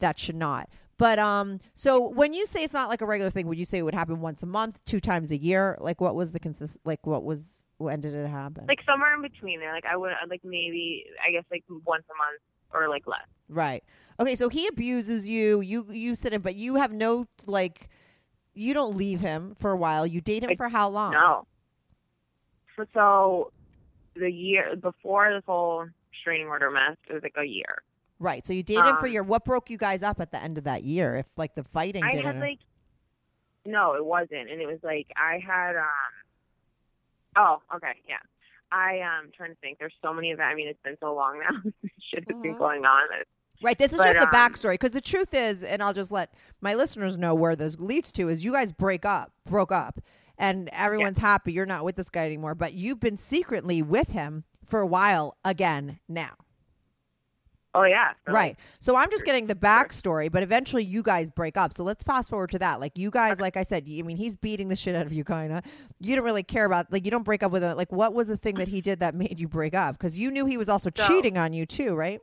[0.00, 0.68] that should not.
[0.98, 3.78] But um, so when you say it's not like a regular thing, would you say
[3.78, 5.76] it would happen once a month, two times a year?
[5.80, 6.78] Like, what was the consist?
[6.84, 8.66] Like, what was when did it happen?
[8.68, 9.72] Like somewhere in between there.
[9.72, 12.40] Like I would like maybe I guess like once a month
[12.72, 13.26] or like less.
[13.48, 13.82] Right.
[14.22, 15.60] Okay, so he abuses you.
[15.60, 17.88] You you sit in, but you have no like.
[18.54, 20.06] You don't leave him for a while.
[20.06, 21.12] You date him I- for how long?
[21.12, 21.46] No.
[22.76, 23.52] So, so
[24.14, 27.82] the year before this whole restraining order mess, it was like a year.
[28.18, 28.46] Right.
[28.46, 29.22] So you dated him for a Um, year.
[29.22, 31.16] What broke you guys up at the end of that year?
[31.16, 32.26] If like the fighting I didn't.
[32.26, 32.58] had like
[33.64, 36.12] no, it wasn't, and it was like I had um.
[37.36, 38.16] Oh, okay, yeah.
[38.70, 39.78] I am trying to think.
[39.78, 40.44] There's so many of that.
[40.44, 41.58] I mean, it's been so long now.
[41.64, 42.58] This Shit has been Mhm.
[42.58, 43.08] going on.
[43.10, 43.26] that-
[43.62, 43.78] right.
[43.78, 46.32] This is but, just the um, backstory because the truth is, and I'll just let
[46.60, 50.00] my listeners know where this leads to is you guys break up, broke up,
[50.38, 52.54] and everyone's happy you're not with this guy anymore.
[52.54, 56.32] But you've been secretly with him for a while again now.
[57.74, 58.12] Oh yeah.
[58.24, 58.56] for, Right.
[58.80, 61.74] So I'm just getting the backstory, but eventually you guys break up.
[61.74, 62.80] So let's fast forward to that.
[62.80, 65.24] Like you guys, like I said, I mean, he's beating the shit out of you,
[65.24, 65.64] kind of.
[65.98, 67.76] You don't really care about, like, you don't break up with him.
[67.76, 69.96] Like, what was the thing that he did that made you break up?
[69.96, 72.20] Because you knew he was also So- cheating on you too, right?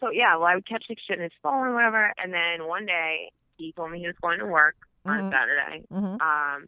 [0.00, 2.66] So yeah, well, I would catch like shit in his phone or whatever, and then
[2.66, 5.28] one day he told me he was going to work on Mhm.
[5.28, 5.84] a Saturday.
[5.92, 6.06] Mm-hmm.
[6.20, 6.66] Um,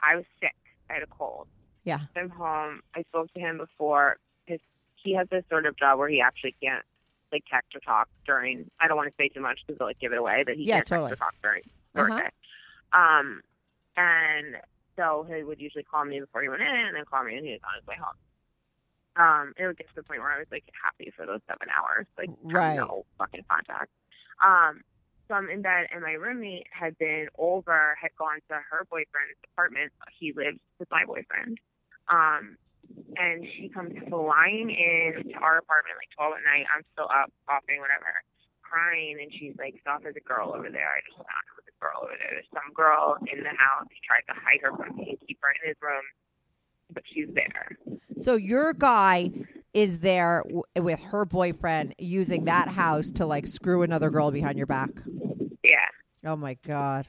[0.00, 0.54] I was sick.
[0.90, 1.46] I had a cold.
[1.84, 2.00] Yeah.
[2.16, 2.80] I'm home.
[2.94, 4.16] I spoke to him before.
[4.46, 4.60] His
[4.96, 6.84] he has this sort of job where he actually can't
[7.32, 8.70] like text or talk during.
[8.80, 10.64] I don't want to say too much because they'll like give it away, but he
[10.64, 11.10] Yeah, can't totally.
[11.10, 11.62] text or talk during
[11.94, 12.20] work Uh-huh.
[12.22, 12.30] day.
[12.92, 13.42] Um,
[13.96, 14.56] and
[14.96, 17.44] so he would usually call me before he went in, and then call me when
[17.44, 18.14] he was on his way home.
[19.16, 21.68] Um, it would get to the point where I was like happy for those seven
[21.70, 22.76] hours, like Right.
[22.76, 23.90] no fucking contact.
[24.44, 24.82] Um,
[25.28, 29.38] so I'm in bed, and my roommate had been over, had gone to her boyfriend's
[29.54, 29.92] apartment.
[30.18, 31.58] He lives with my boyfriend.
[32.10, 32.58] Um,
[33.16, 36.66] and she comes flying in to our apartment like 12 at night.
[36.68, 38.12] I'm still up, coughing, whatever,
[38.60, 40.90] crying, and she's like, "Stop, there's a girl over there.
[40.92, 42.36] I just found her with a girl over there.
[42.36, 43.88] There's some girl in the house.
[43.88, 46.04] He tried to hide her from me and keep her in his room,
[46.92, 47.76] but she's there."
[48.18, 49.30] So your guy
[49.72, 54.56] is there w- with her boyfriend using that house to like screw another girl behind
[54.56, 54.90] your back.
[55.64, 55.88] Yeah.
[56.24, 57.06] Oh my God.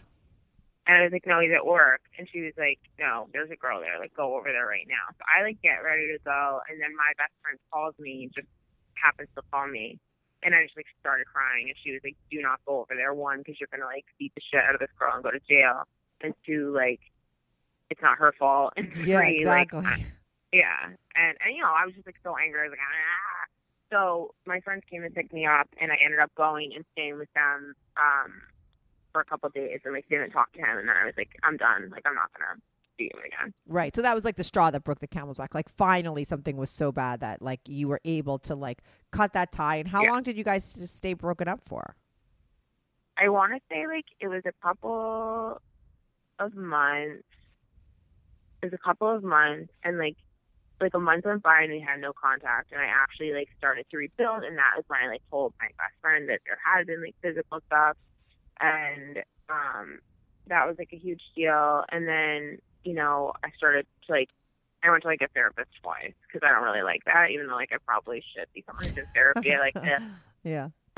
[0.87, 2.01] And I was like, no, he's at work.
[2.17, 3.97] And she was like, no, there's a girl there.
[3.99, 5.13] Like, go over there right now.
[5.17, 8.47] So I like get ready to go, and then my best friend calls me, just
[8.93, 9.97] happens to call me,
[10.43, 11.69] and I just like started crying.
[11.69, 13.13] And she was like, do not go over there.
[13.13, 15.41] One, because you're gonna like beat the shit out of this girl and go to
[15.49, 15.83] jail.
[16.21, 17.01] And two, like,
[17.89, 18.73] it's not her fault.
[18.77, 19.85] And three, Yeah, like, exactly.
[19.85, 20.05] I-
[20.53, 20.85] yeah.
[21.15, 22.61] And and you know, I was just like so angry.
[22.61, 23.47] I was like, ah.
[23.91, 27.17] So my friends came and picked me up, and I ended up going and staying
[27.17, 27.75] with them.
[27.97, 28.33] Um,
[29.11, 31.13] for a couple of days and like didn't talk to him and then I was
[31.17, 31.87] like, I'm done.
[31.89, 32.59] Like I'm not gonna
[32.97, 33.53] see him again.
[33.65, 33.95] Right.
[33.95, 35.55] So that was like the straw that broke the camel's back.
[35.55, 38.79] Like finally something was so bad that like you were able to like
[39.11, 39.77] cut that tie.
[39.77, 40.11] And how Yeah.
[40.11, 41.95] long did you guys just stay broken up for?
[43.17, 45.61] I wanna say like it was a couple
[46.39, 47.23] of months.
[48.65, 50.17] Was a couple of months and like
[50.81, 53.85] like a month went by and we had no contact and I actually like started
[53.91, 56.87] to rebuild and that was when I like told my best friend that there had
[56.87, 57.95] been like physical stuff
[58.59, 59.99] and um
[60.47, 64.29] that was like a huge deal and then you know I started to like
[64.81, 67.53] I went to like a therapist twice because I don't really like that even though
[67.55, 70.01] like I probably should be coming to therapy I like this
[70.43, 70.69] yeah.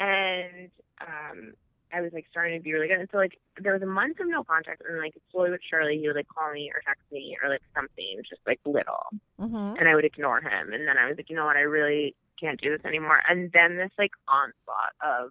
[0.00, 1.52] and um
[1.92, 2.98] I was like starting to be really good.
[2.98, 5.98] And so like there was a month of no contact and like slowly but surely
[5.98, 9.12] he would like call me or text me or like something, just like little.
[9.38, 9.76] Mm-hmm.
[9.78, 12.14] And I would ignore him and then I was like, you know what, I really
[12.40, 13.20] can't do this anymore.
[13.28, 15.30] And then this like onslaught of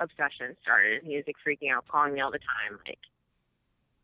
[0.00, 2.98] obsession started and he was like freaking out, calling me all the time, like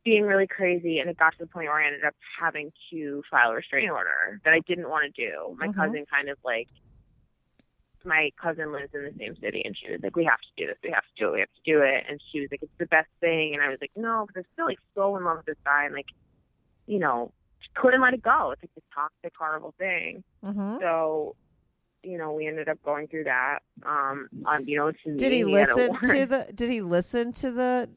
[0.04, 3.22] being really crazy and it got to the point where I ended up having to
[3.28, 5.56] file a restraining order that I didn't want to do.
[5.58, 5.74] My Mhm.
[5.74, 6.68] cousin kind of like
[8.06, 10.66] my cousin lives in the same city and she was like, We have to do
[10.66, 12.62] this, we have to do it, we have to do it and she was like,
[12.62, 15.24] It's the best thing and I was like, No, because I'm still like so in
[15.24, 16.06] love with this guy and like,
[16.86, 17.32] you know,
[17.74, 18.52] couldn't let it go.
[18.52, 20.24] It's like this toxic, horrible thing.
[20.44, 20.76] Mm-hmm.
[20.80, 21.36] So,
[22.02, 23.58] you know, we ended up going through that.
[23.84, 27.88] Um, unbeknownst to me, Did he listen to the did he listen to the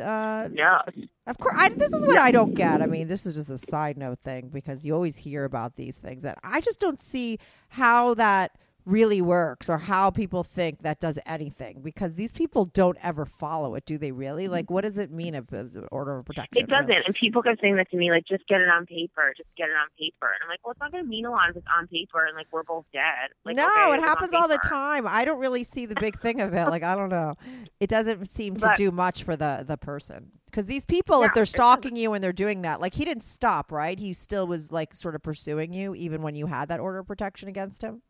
[0.00, 0.80] uh No,
[1.26, 2.82] Of course, I, this is what I don't get.
[2.82, 5.96] I mean, this is just a side note thing because you always hear about these
[5.96, 8.52] things that I just don't see how that
[8.88, 13.74] really works or how people think that does anything because these people don't ever follow
[13.74, 14.44] it, do they really?
[14.44, 14.52] Mm-hmm.
[14.52, 16.62] Like, what does it mean, a, a order of protection?
[16.62, 16.90] it doesn't.
[16.90, 19.68] And people kept saying that to me, like, just get it on paper, just get
[19.68, 20.26] it on paper.
[20.26, 22.24] And I'm like, well, it's not going to mean a lot if it's on paper
[22.26, 23.30] and like we're both dead.
[23.44, 25.06] Like, no, okay, it happens all the time.
[25.06, 26.68] I don't really see the big thing of it.
[26.68, 27.34] Like, I don't know.
[27.80, 31.34] It doesn't seem to But- do much for the the person because these people, if
[31.34, 33.98] they're stalking you and they're doing that, like he didn't stop, right?
[33.98, 37.06] He still was like sort of pursuing you even when you had that order of
[37.06, 38.02] protection against him.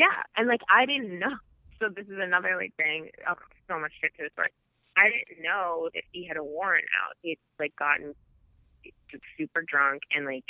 [0.00, 1.36] Yeah, and like I didn't know.
[1.76, 3.10] So this is another like thing.
[3.28, 3.36] Oh,
[3.68, 4.48] so much shit to the story.
[4.96, 7.16] I didn't know that he had a warrant out.
[7.20, 8.16] He had like gotten
[9.36, 10.44] super drunk and like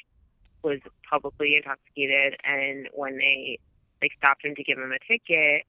[0.62, 2.38] was publicly intoxicated.
[2.46, 3.58] And when they
[4.00, 5.66] like stopped him to give him a ticket,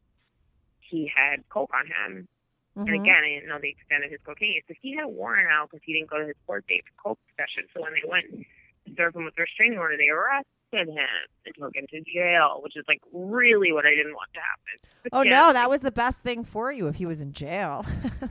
[0.81, 2.27] he had coke on him.
[2.85, 3.01] And Mhm.
[3.01, 4.63] again, I didn't know the extent of his cocaine use.
[4.67, 6.93] So he had a warrant out because he didn't go to his court date for
[7.01, 7.69] coke possession.
[7.73, 10.97] So when they went to serve him with a restraining order, they arrested him
[11.45, 14.89] and took him to jail, which is like really what I didn't want to happen.
[15.03, 17.33] But Oh yeah, no, that was the best thing for you if he was in
[17.33, 17.85] jail.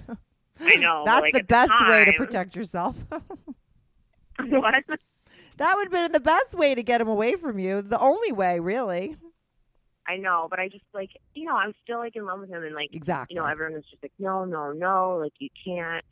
[0.61, 1.05] I know.
[1.07, 3.05] That's like, the best way to protect yourself.
[3.11, 4.75] what?
[5.57, 7.83] that would have been the best way to get him away from you.
[7.83, 9.17] The only way, really.
[10.09, 12.65] I know, but I just like you know, I'm still like in love with him,
[12.65, 13.35] and like Exactly.
[13.35, 16.05] you know, everyone was just like, no, no, no, like you can't.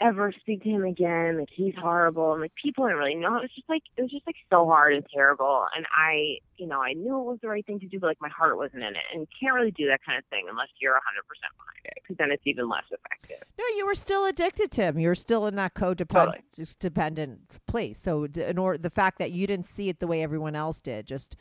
[0.00, 1.38] Ever speak to him again.
[1.38, 3.36] Like he's horrible, and like people didn't really know.
[3.36, 5.66] It was just like it was just like so hard and terrible.
[5.76, 8.20] And I, you know, I knew it was the right thing to do, but like
[8.20, 9.02] my heart wasn't in it.
[9.12, 11.84] And you can't really do that kind of thing unless you're a hundred percent behind
[11.84, 13.46] it, because then it's even less effective.
[13.58, 14.98] No, you were still addicted to him.
[14.98, 16.66] You were still in that codependent Totally.
[16.78, 17.98] dependent place.
[17.98, 21.06] So, in order, the fact that you didn't see it the way everyone else did
[21.06, 21.36] just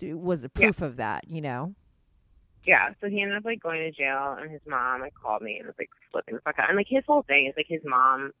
[0.00, 1.28] was a proof of that.
[1.28, 1.74] You know.
[2.66, 5.56] Yeah, so he ended up like going to jail, and his mom like called me
[5.58, 6.68] and was like flipping the fuck out.
[6.68, 8.32] And like his whole thing is like his mom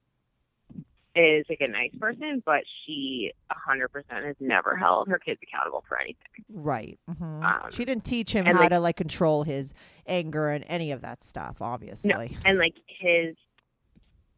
[1.14, 5.40] is like a nice person, but she a hundred percent has never held her kids
[5.42, 6.44] accountable for anything.
[6.52, 6.98] Right.
[7.08, 9.72] hmm Um, she didn't teach him how like- to like control his
[10.06, 11.62] anger and any of that stuff.
[11.62, 12.10] Obviously.
[12.10, 13.34] No, and like his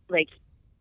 [0.09, 0.29] like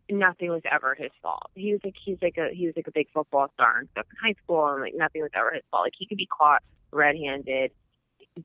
[0.10, 1.50] nothing was ever his fault.
[1.56, 4.06] He was like he's like a he was like a big football star and stuff
[4.12, 5.86] in high school, and like nothing was ever his fault.
[5.86, 7.72] Like he could be caught red-handed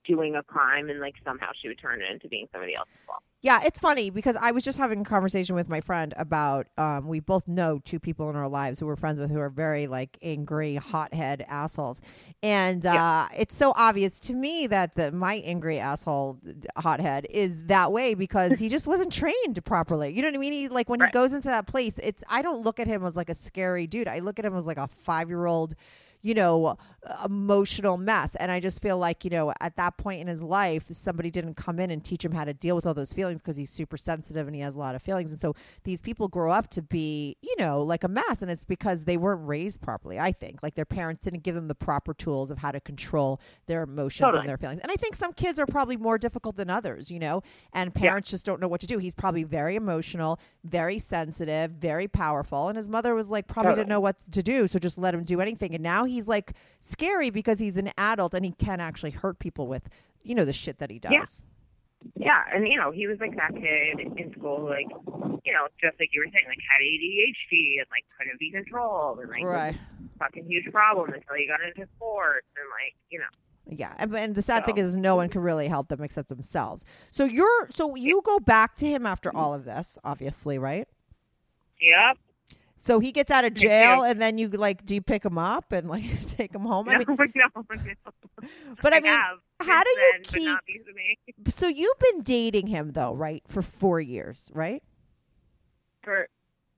[0.05, 3.23] doing a crime, and like somehow she would turn it into being somebody else's fault.
[3.45, 7.09] Yeah, it's funny because I was just having a conversation with my friend about um,
[7.09, 9.89] we both know two people in our lives who we're friends with who are very
[9.89, 12.01] like angry, hothead assholes,
[12.43, 16.39] and uh, it's so obvious to me that the my angry asshole
[16.77, 20.13] hothead is that way because he just wasn't trained properly.
[20.15, 20.53] You know what I mean?
[20.53, 21.09] He like when Right.
[21.09, 23.89] he goes into that place, it's I don't look at him as like a scary
[23.89, 24.07] dude.
[24.07, 25.75] I look at him as like a five year old
[26.23, 26.77] you know,
[27.25, 28.37] emotional mess.
[28.37, 31.55] And I just feel like, you know, at that point in his life, somebody didn't
[31.55, 33.97] come in and teach him how to deal with all those feelings because he's super
[33.97, 35.31] sensitive and he has a lot of feelings.
[35.33, 38.41] And so these people grow up to be, you know, like a mess.
[38.41, 40.63] And it's because they weren't raised properly, I think.
[40.63, 44.21] Like their parents didn't give them the proper tools of how to control their emotions
[44.21, 44.41] Totally.
[44.41, 44.81] and their feelings.
[44.81, 48.31] And I think some kids are probably more difficult than others, you know, and parents
[48.31, 48.99] just don't know what to do.
[48.99, 52.69] He's probably very emotional, very sensitive, very powerful.
[52.69, 54.69] And his mother was like, probably didn't know what to do.
[54.69, 55.75] So just let him do anything.
[55.75, 59.67] And now he's like scary because he's an adult and he can actually hurt people
[59.67, 59.89] with,
[60.23, 61.13] you know, the shit that he does.
[61.13, 61.25] Yeah.
[62.17, 64.89] Yeah, and you know, he was like that kid in school, like
[65.45, 69.21] you know, just like you were saying, like had ADHD and like couldn't be controlled,
[69.21, 69.77] and like Right.
[70.19, 73.27] fucking huge problem until he got into sports, and like you know,
[73.69, 76.85] Yeah, and, and the sad thing is, no one can really help them except themselves.
[77.13, 80.89] So you're, so you go back to him after all of this, obviously, right?
[81.81, 82.19] yep.
[82.85, 85.71] So he gets out of jail, and then you like, do you pick him up
[85.71, 86.89] and like take him home?
[86.89, 87.17] I mean, no,
[87.57, 87.63] no,
[88.83, 90.49] but I mean, have how do you then, keep?
[90.49, 91.17] not because of me.
[91.53, 94.83] So you've been dating him though, right, for four years, right?
[96.03, 96.27] For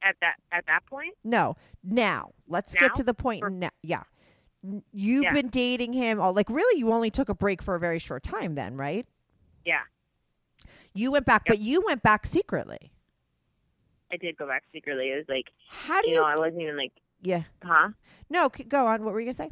[0.02, 3.42] at that at that point, No, now let's get to the point.
[3.42, 4.02] Or- now, yeah,
[4.92, 5.32] you've Yeah.
[5.32, 6.20] been dating him.
[6.20, 6.78] Oh, like really?
[6.78, 9.06] You only took a break for a very short time, then, right?
[9.64, 9.80] yeah,
[10.92, 11.56] You went back, Yep.
[11.56, 12.92] but you went back secretly.
[14.14, 15.10] I did go back secretly.
[15.10, 16.20] It was like How do you you?
[16.20, 17.42] know, I wasn't even like, yeah.
[17.62, 17.90] huh?
[18.30, 19.04] No, go on.
[19.04, 19.50] What were you gonna say?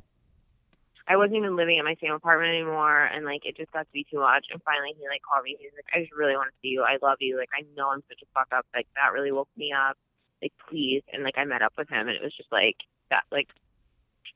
[1.09, 3.93] I wasn't even living at my same apartment anymore, and like it just got to
[3.93, 4.47] be too much.
[4.53, 5.57] And finally, he like called me.
[5.59, 6.83] He's like, "I just really want to see you.
[6.83, 7.37] I love you.
[7.37, 8.67] Like I know I'm such a fuck up.
[8.75, 9.99] Like that really woke me up.
[10.41, 12.77] Like please." And like I met up with him, and it was just like
[13.11, 13.25] that.
[13.33, 13.49] Like,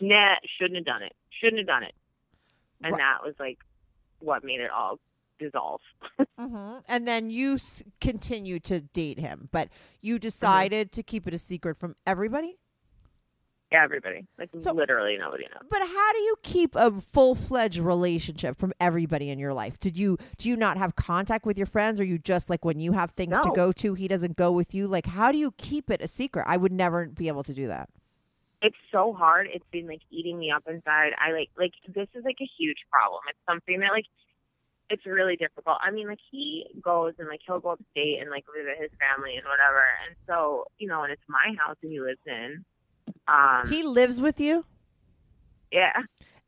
[0.01, 1.15] nah, shouldn't have done it.
[1.41, 1.95] Shouldn't have done it.
[2.83, 2.99] And Right.
[3.01, 3.59] that was like
[4.19, 4.99] what made it all
[5.38, 5.81] dissolve.
[6.38, 9.68] hmm And then you s- continue to date him, but
[10.01, 10.20] you Mm-hmm.
[10.20, 12.59] decided to keep it a secret from everybody.
[13.72, 14.27] everybody.
[14.38, 15.68] Like So- literally nobody knows.
[15.68, 19.79] But how do you keep a full fledged relationship from everybody in your life?
[19.79, 22.79] Did you do you not have contact with your friends, or you just like when
[22.81, 24.87] you have things to go to, he doesn't go with you?
[24.87, 26.44] Like, how do you keep it a secret?
[26.49, 27.88] I would never be able to do that.
[28.62, 29.49] it's so hard.
[29.53, 31.11] It's been like eating me up inside.
[31.18, 33.20] I like like this is like a huge problem.
[33.29, 34.07] It's something that like
[34.88, 35.79] it's really difficult.
[35.83, 39.37] I mean, like he goes and like he'll go upstate and like visit his family
[39.37, 39.83] and whatever.
[40.07, 42.64] And so you know, and it's my house that he lives in.
[43.29, 44.64] Um, He lives with you,
[45.72, 45.92] yeah,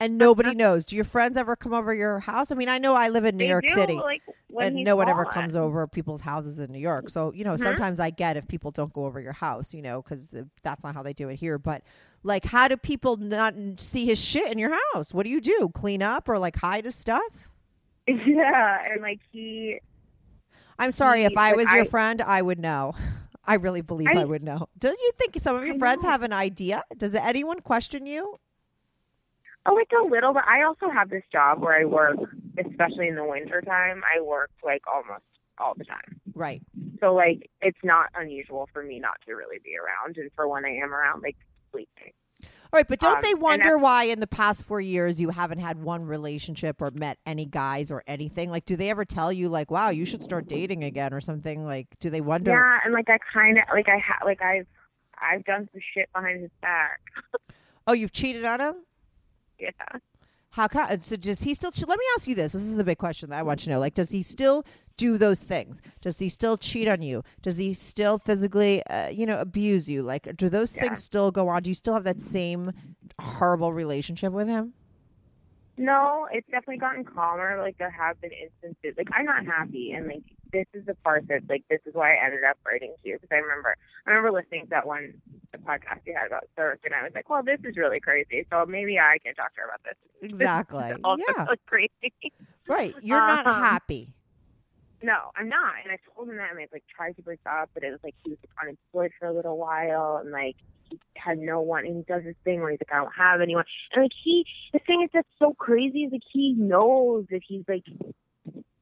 [0.01, 0.87] and nobody knows.
[0.87, 2.51] Do your friends ever come over your house?
[2.51, 3.95] I mean, I know I live in New they York do, City.
[3.95, 4.23] Like
[4.61, 7.11] and no one ever comes over people's houses in New York.
[7.11, 7.63] So, you know, Mhm.
[7.63, 10.95] sometimes I get if people don't go over your house, you know, because that's not
[10.95, 11.59] how they do it here.
[11.59, 11.83] But,
[12.25, 15.15] like, how do people not see his shit in your house?
[15.15, 15.71] What do you do?
[15.75, 17.48] Clean up or, like, hide his stuff?
[18.27, 19.79] Yeah, and like he,
[20.79, 21.25] I'm sorry.
[21.25, 22.95] If I like, was your I- friend, I would know.
[23.45, 24.69] I really believe I, I- would know.
[24.79, 26.11] Don't you think some of your I friends know.
[26.11, 26.85] have an idea?
[26.97, 28.37] Does anyone question you?
[29.67, 30.33] oh, like a little.
[30.33, 32.17] But I also have this job where I work,
[32.59, 34.03] especially in the winter time.
[34.05, 35.25] I work like almost
[35.59, 36.21] all the time.
[36.35, 36.63] Right.
[37.01, 40.65] So like it's not unusual for me not to really be around and for when
[40.65, 41.37] I am around like
[41.73, 42.13] sleeping.
[42.71, 45.59] All right, but don't Um, they wonder why in the past four years you haven't
[45.59, 48.51] had one relationship or met any guys or anything?
[48.51, 51.65] Like, do they ever tell you like, "Wow, you should start dating again" or something?
[51.65, 52.51] Like, do they wonder?
[52.51, 54.67] Yeah, and like I kind of like I ha- like I've
[55.19, 57.01] I've done some shit behind his back.
[57.87, 58.75] Oh, you've cheated on him.
[59.61, 59.71] Yeah.
[60.51, 61.01] How come?
[61.01, 61.71] So does he still?
[61.87, 62.53] Let me ask you this.
[62.53, 63.79] This is the big question that I want to know.
[63.79, 64.65] Like, does he still
[64.97, 65.81] do those things?
[66.01, 67.23] Does he still cheat on you?
[67.43, 70.03] Does he still physically, uh, you know, abuse you?
[70.03, 70.83] Like, do those Yeah.
[70.83, 71.63] things still go on?
[71.63, 72.73] Do you still have that same
[73.21, 74.73] horrible relationship with him?
[75.79, 77.57] No, it's definitely gotten calmer.
[77.63, 78.95] Like there have been instances.
[78.99, 80.23] Like I'm not happy, and like
[80.53, 83.15] this is the part that like this is why I ended up writing to you
[83.17, 83.77] because I remember
[84.07, 85.15] I remember listening to that one
[85.53, 88.45] the podcast you had about Cirque, and I was like, well, this is really crazy.
[88.51, 89.95] So maybe I can talk to her about this.
[90.21, 90.97] This Exactly.
[91.05, 91.45] also Yeah.
[91.45, 92.13] really crazy.
[92.67, 92.95] Right.
[93.03, 94.09] You're not Um, happy.
[95.01, 95.75] No, I'm not.
[95.85, 98.01] And I told him that, and I like tried to break up, but it was
[98.03, 100.57] like he was like, unemployed for a little while, and like
[100.91, 101.87] he had no one.
[101.87, 103.65] And he does this thing where he's like, I don't have anyone.
[103.93, 107.65] And like he, the thing is that's so crazy is like he knows that he's
[107.69, 107.85] like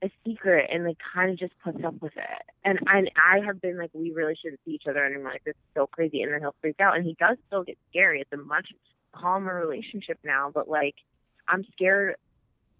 [0.02, 2.42] a secret, and like kind of just puts up with it.
[2.64, 5.32] And I, I have been like, we really shouldn't see each other anymore.
[5.32, 7.78] Like this is so crazy, and then he'll freak out, and he does still get
[7.90, 8.20] scary.
[8.20, 8.68] It's a much
[9.12, 10.94] calmer relationship now, but like
[11.48, 12.16] I'm scared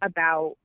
[0.02, 0.56] about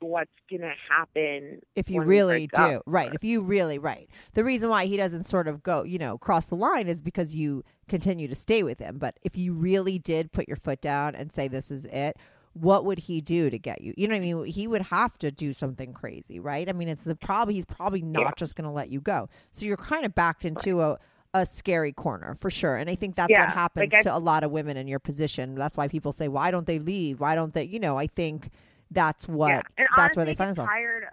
[0.00, 2.62] what's gonna happen if you really do.
[2.62, 2.82] up.
[2.86, 4.08] right if you really right.
[4.34, 7.34] The reason why he doesn't sort of go you know cross the line is because
[7.34, 8.98] you continue to stay with him.
[8.98, 12.16] But if you really did put your foot down and say this is it
[12.52, 13.94] what would he do to get you?
[13.96, 14.44] You know what i mean?
[14.46, 16.68] He would have to do something crazy right?
[16.68, 18.30] I mean it's the probably he's probably not Yeah.
[18.36, 19.28] just going to let you go.
[19.52, 20.98] So you're kind of backed into a
[21.32, 22.74] a scary corner for sure.
[22.74, 24.88] And i think that's Yeah, what happens like I- to a lot of women in
[24.88, 25.54] your position.
[25.54, 27.20] That's why people say why don't they leave?
[27.20, 28.50] Why don't they you know i think
[28.90, 29.62] that's what yeah.
[29.78, 31.04] And that's where they I find get themselves tired.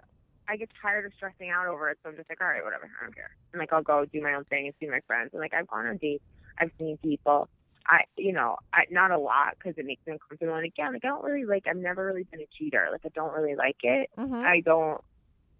[0.48, 2.90] I get tired of stressing out over it, so I'm just like, all right, whatever,
[3.00, 3.30] I don't care.
[3.52, 5.30] And like, I'll go do my own thing and see my friends.
[5.32, 6.24] And like, I've gone on dates,
[6.58, 7.48] I've seen people.
[7.86, 10.54] I, you know, I not a lot because it makes me uncomfortable.
[10.54, 11.66] And again, like, I don't really like.
[11.66, 12.88] I've never really been a cheater.
[12.92, 14.10] Like, I don't really like it.
[14.18, 14.42] Mhm.
[14.44, 15.02] I don't.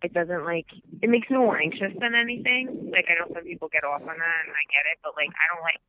[0.03, 0.66] It doesn't like.
[1.03, 2.90] It makes me more anxious than anything.
[2.92, 4.99] Like, I know some people get off on that, and I get it.
[5.03, 5.80] But like, I don't like.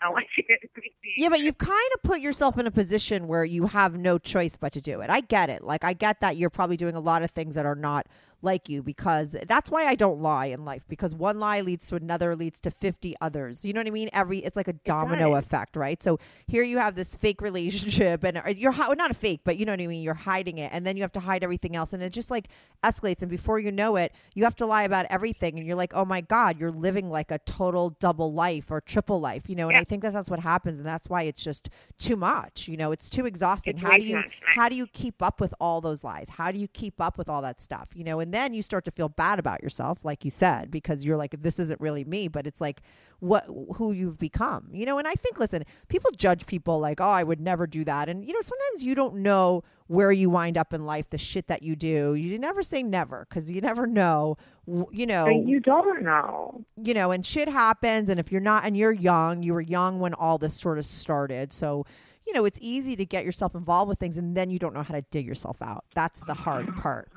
[0.00, 0.70] I don't like it.
[1.16, 4.56] Yeah, but you've kind of put yourself in a position where you have no choice
[4.56, 5.10] but to do it.
[5.10, 5.62] I get it.
[5.62, 8.06] Like I get that you're probably doing a lot of things that are not
[8.42, 11.96] like you because that's why I don't lie in life because one lie leads to
[11.96, 13.64] another leads to 50 others.
[13.64, 14.10] You know what I mean?
[14.12, 16.02] Every it's like a domino effect, right?
[16.02, 19.64] So here you have this fake relationship and uh, you're not a fake, but you
[19.66, 20.02] know what I mean?
[20.02, 22.48] You're hiding it and then you have to hide everything else and it just like
[22.82, 25.94] escalates and before you know it, you have to lie about everything and you're like,
[25.94, 29.68] "Oh my god, you're living like a total double life or triple life." You know,
[29.68, 29.80] and Yeah.
[29.80, 32.68] I think that that's what happens and that's why it's just too much.
[32.68, 33.76] You know, it's too exhausting.
[33.76, 34.32] It's how do you much.
[34.54, 36.28] how do you keep up with all those lies?
[36.30, 37.88] How do you keep up with all that stuff?
[37.94, 41.04] You know, and then you start to feel bad about yourself, like you said, because
[41.04, 42.80] you're like, this isn't really me, but it's like
[43.20, 43.44] what
[43.76, 44.68] who you've become.
[44.72, 47.84] You know, and I think listen, people judge people like, oh, I would never do
[47.84, 48.08] that.
[48.08, 51.46] And you know, sometimes you don't know where you wind up in life, the shit
[51.46, 52.14] that you do.
[52.14, 54.36] You never say never because you never know.
[54.66, 56.64] You know, Like, you don't know.
[56.82, 58.08] you know, and shit happens.
[58.08, 60.86] And if you're not, and you're young, you were young when all this sort of
[60.86, 61.52] started.
[61.52, 61.84] So,
[62.26, 64.82] you know, it's easy to get yourself involved with things and then you don't know
[64.82, 65.84] how to dig yourself out.
[65.94, 66.80] That's the hard mm-hmm.
[66.80, 67.10] part.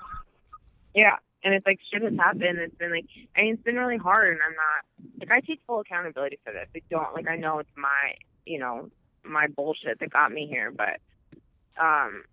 [0.97, 1.17] Yeah.
[1.43, 2.57] And it's like shit has happened.
[2.57, 3.05] It's been like
[3.37, 6.51] I mean it's been really hard and I'm not like I take full accountability for
[6.51, 6.67] this.
[6.75, 8.89] I don't like I know it's my you know,
[9.23, 10.97] my bullshit that got me here, but
[11.79, 12.23] um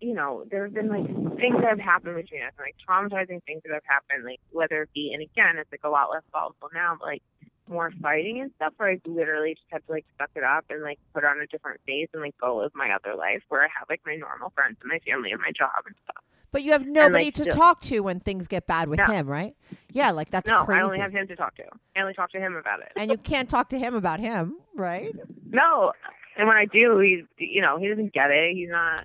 [0.00, 1.06] you know, there have been like
[1.38, 4.90] things that have happened between us, like traumatizing things that have happened, like whether it
[4.94, 7.22] be and again it's like a lot less volatile now, but like
[7.66, 10.82] more fighting and stuff where I literally just have to like suck it up and
[10.82, 13.68] like put on a different face and like go live my other life where I
[13.78, 16.22] have like my normal friends and my family and my job and stuff.
[16.52, 19.06] But you have nobody like, to still- talk to when things get bad with No.
[19.06, 19.56] him, right?
[19.90, 20.80] Yeah, like that's no, crazy.
[20.80, 21.64] I only have him to talk to.
[21.96, 22.92] I only talk to him about it.
[22.96, 25.14] and you can't talk to him about him, right?
[25.50, 25.92] No,
[26.36, 28.54] and when I do, he's you know he doesn't get it.
[28.54, 29.04] He's not.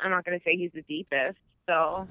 [0.00, 1.38] I'm not gonna say he's the deepest.
[1.66, 2.08] So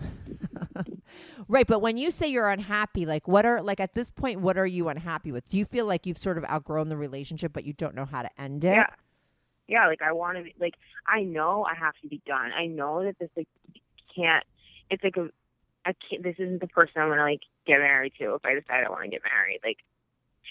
[1.47, 4.57] right, but when you say you're unhappy, like what are like at this point what
[4.57, 5.49] are you unhappy with?
[5.49, 8.21] Do you feel like you've sort of outgrown the relationship but you don't know how
[8.21, 8.69] to end it?
[8.75, 8.87] yeah,
[9.67, 9.87] yeah.
[9.87, 10.75] Like I want to be like
[11.07, 12.51] I know I have to be done.
[12.51, 13.47] I know that this like
[14.17, 14.43] can't.
[14.89, 15.29] It's like a.
[15.85, 16.23] I can't.
[16.23, 19.03] This isn't the person I'm gonna like get married to if I decide I want
[19.03, 19.59] to get married.
[19.63, 19.77] Like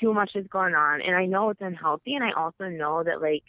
[0.01, 3.21] too much is going on, and I know it's unhealthy, and I also know that
[3.21, 3.43] like.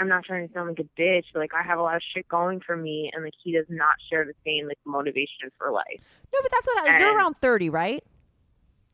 [0.00, 2.02] I'm not trying to sound like a bitch, but like I have a lot of
[2.14, 5.72] shit going for me, and like he does not share the same like motivation for
[5.72, 6.00] life.
[6.32, 8.04] No, but that's what I, you're around 30, right?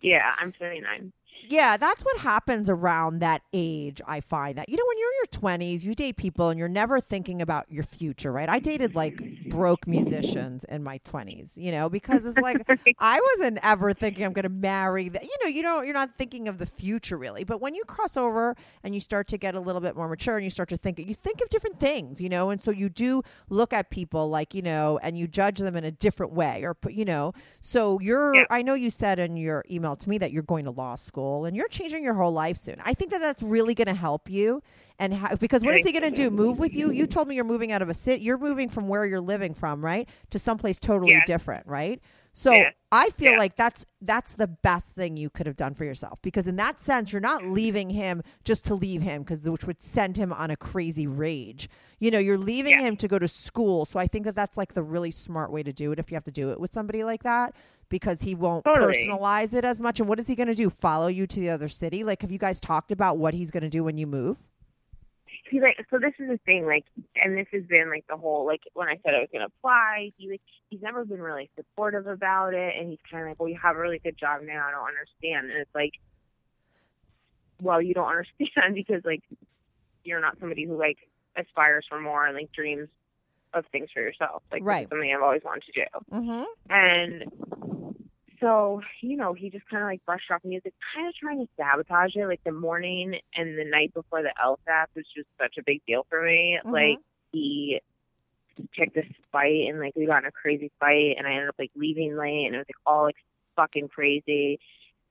[0.01, 1.13] Yeah, I'm 29.
[1.47, 4.01] Yeah, that's what happens around that age.
[4.07, 6.69] I find that you know when you're in your 20s, you date people and you're
[6.69, 8.49] never thinking about your future, right?
[8.49, 12.67] I dated like broke musicians in my 20s, you know, because it's like
[12.99, 15.23] I wasn't ever thinking I'm going to marry that.
[15.23, 17.45] You know, you don't you're not thinking of the future really.
[17.45, 20.37] But when you cross over and you start to get a little bit more mature
[20.37, 22.89] and you start to think you think of different things, you know, and so you
[22.89, 26.63] do look at people like, you know, and you judge them in a different way
[26.65, 27.33] or you know.
[27.61, 28.47] So you're Yeah.
[28.51, 31.34] I know you said in your email to me that you're going to law school
[31.35, 32.77] school and you're changing your whole life soon.
[32.85, 34.63] I think that that's really going to help you.
[34.99, 36.31] And how, because what is he going to do?
[36.31, 36.93] Move with you?
[36.93, 38.23] You told me you're moving out of a city.
[38.23, 42.01] You're moving from where you're living from, right, to someplace totally different, right?
[42.37, 42.71] So Yeah.
[42.91, 43.39] I feel Yeah.
[43.39, 46.81] like that's that's the best thing you could have done for yourself because in that
[46.81, 50.51] sense you're not leaving him just to leave him because which would send him on
[50.51, 51.69] a crazy rage.
[52.01, 52.83] You know, you're leaving Yeah.
[52.83, 53.85] him to go to school.
[53.85, 56.17] So I think that that's like the really smart way to do it if you
[56.17, 57.55] have to do it with somebody like that
[57.89, 58.93] because he won't Totally.
[59.07, 60.01] personalize it as much.
[60.01, 60.71] And what is he going to do?
[60.71, 62.03] Follow you to the other city?
[62.03, 64.43] Like have you guys talked about what he's going to do when you move?
[65.55, 66.85] He like so this is the thing like
[67.23, 70.11] and this has been like the whole like when i said i was to apply
[70.17, 73.49] he like he's never been really supportive about it and he's kind of like well
[73.49, 75.93] you have a really good job now i don't understand and it's like
[77.63, 78.09] well you don't
[78.41, 79.23] understand because like
[80.03, 80.99] you're not somebody who like
[81.37, 82.89] aspires for more and like dreams
[83.55, 84.89] of things for yourself like Right.
[84.91, 86.45] something i've always wanted to do Mm-hmm.
[86.75, 87.25] and
[88.45, 91.09] so, you know, he just kind of like brushed off and he was like kind
[91.09, 92.27] of trying to sabotage it.
[92.27, 96.05] Like the morning and the night before the LSAT was just such a big deal
[96.11, 96.61] for me.
[96.63, 96.71] Mhm.
[96.71, 96.99] Like
[97.33, 97.81] he
[98.77, 101.55] picked this fight and like we got in a crazy fight and I ended up
[101.59, 103.17] like leaving late and it was like all like
[103.57, 104.61] fucking crazy.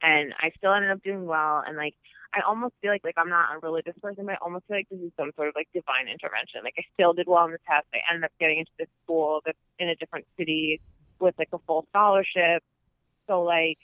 [0.04, 1.96] And I still ended up doing well and like
[2.36, 4.90] I almost feel like like I'm not a religious person, but I almost feel like
[4.90, 6.62] this is some sort of like divine intervention.
[6.64, 7.88] Like I still did well on the test.
[7.96, 10.82] I ended up getting into this school that's in a different city
[11.20, 12.62] with like a full scholarship.
[13.28, 13.80] So like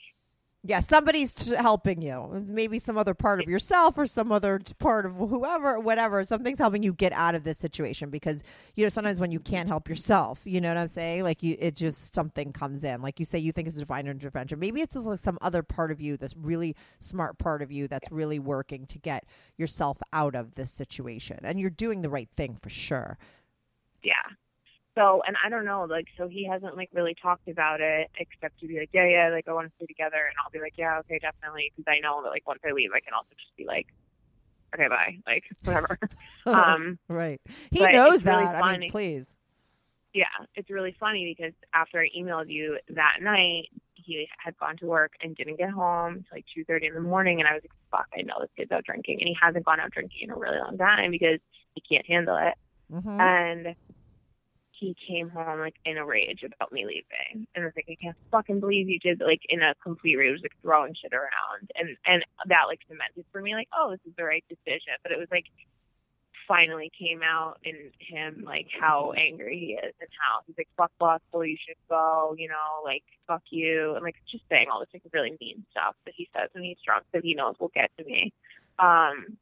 [0.64, 2.44] Yeah, somebody's t- helping you.
[2.46, 6.22] Maybe some other part of yourself or some other part of whoever, whatever.
[6.26, 8.44] Something's helping you get out of this situation because
[8.76, 11.24] you know sometimes when you can't help yourself, you know what I'm saying?
[11.24, 13.02] Like you, it just something comes in.
[13.02, 14.60] Like you say, you think it's a divine intervention.
[14.60, 17.88] Maybe it's just like some other part of you, this really smart part of you
[17.88, 19.24] that's really working to get
[19.58, 23.18] yourself out of this situation, and you're doing the right thing for sure.
[24.04, 24.14] yeah.
[25.00, 28.60] So and I don't know, like so he hasn't like really talked about it except
[28.60, 30.74] to be like, yeah, yeah, like I want to stay together, and I'll be like,
[30.78, 33.56] yeah, okay, definitely, because I know that like once I leave, I can also just
[33.56, 33.88] be like,
[34.76, 35.98] okay, bye, like whatever.
[36.48, 37.40] um, right?
[37.72, 38.62] He knows it's really that.
[38.62, 39.26] I mean, please.
[40.14, 40.26] yeah,
[40.56, 45.14] it's really funny because after I emailed you that night, he had gone to work
[45.24, 47.72] and didn't get home until like two thirty in the morning, and I was like,
[47.90, 50.36] fuck, I know this kid's out drinking, and he hasn't gone out drinking in a
[50.36, 51.40] really long time because
[51.74, 52.56] he can't handle it.
[52.92, 53.76] hmm and
[54.80, 57.48] he came home like in a rage about me leaving.
[57.54, 60.40] And I was like I can't fucking believe you did like in a complete rage
[60.42, 61.70] like throwing shit around.
[61.76, 64.94] And and that like cemented for me like oh this is the right decision.
[65.04, 65.46] But it was like
[66.48, 70.92] finally came out in him like how angry he is and how he's like fuck
[70.98, 73.96] boss you should go you know like fuck you.
[73.96, 76.78] And like just saying all this like really mean stuff that he says when he's
[76.86, 78.34] drunk that he knows will get to me.
[78.80, 79.38] Um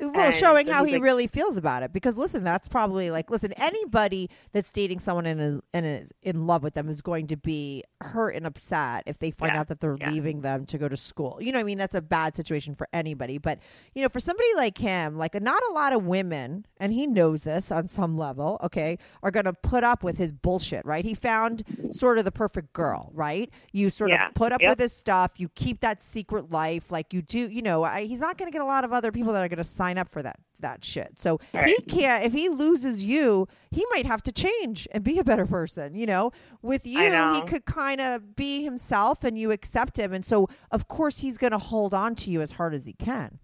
[0.00, 1.92] Well, showing how he like- really feels about it.
[1.92, 6.46] Because listen, that's probably like listen, anybody that's dating someone and is and is in
[6.46, 9.68] love with them is going to be hurt and upset if they find Yeah, out
[9.68, 10.10] that they're yeah.
[10.10, 11.38] leaving them to go to school.
[11.40, 13.38] You know, what I mean, that's a bad situation for anybody.
[13.38, 13.58] But
[13.94, 17.42] you know, for somebody like him, like not a lot of women, and he knows
[17.42, 20.84] this on some level, okay, are going to put up with his bullshit.
[20.86, 21.04] Right?
[21.04, 23.10] He found sort of the perfect girl.
[23.14, 23.50] Right?
[23.72, 24.70] You sort Yeah, of put up yep.
[24.70, 25.32] with his stuff.
[25.38, 27.48] You keep that secret life, like you do.
[27.48, 29.48] You know, I, he's not going to get a lot of other people that are
[29.48, 31.18] going to sign up for that that shit.
[31.18, 32.24] So he can't.
[32.24, 35.94] If he loses you, he might have to change and be a better person.
[35.94, 36.32] You know,
[36.62, 36.98] with you,
[37.34, 40.12] he could kind of be himself, and you accept him.
[40.12, 42.92] And so, of course, he's going to hold on to you as hard as he
[42.92, 43.38] can.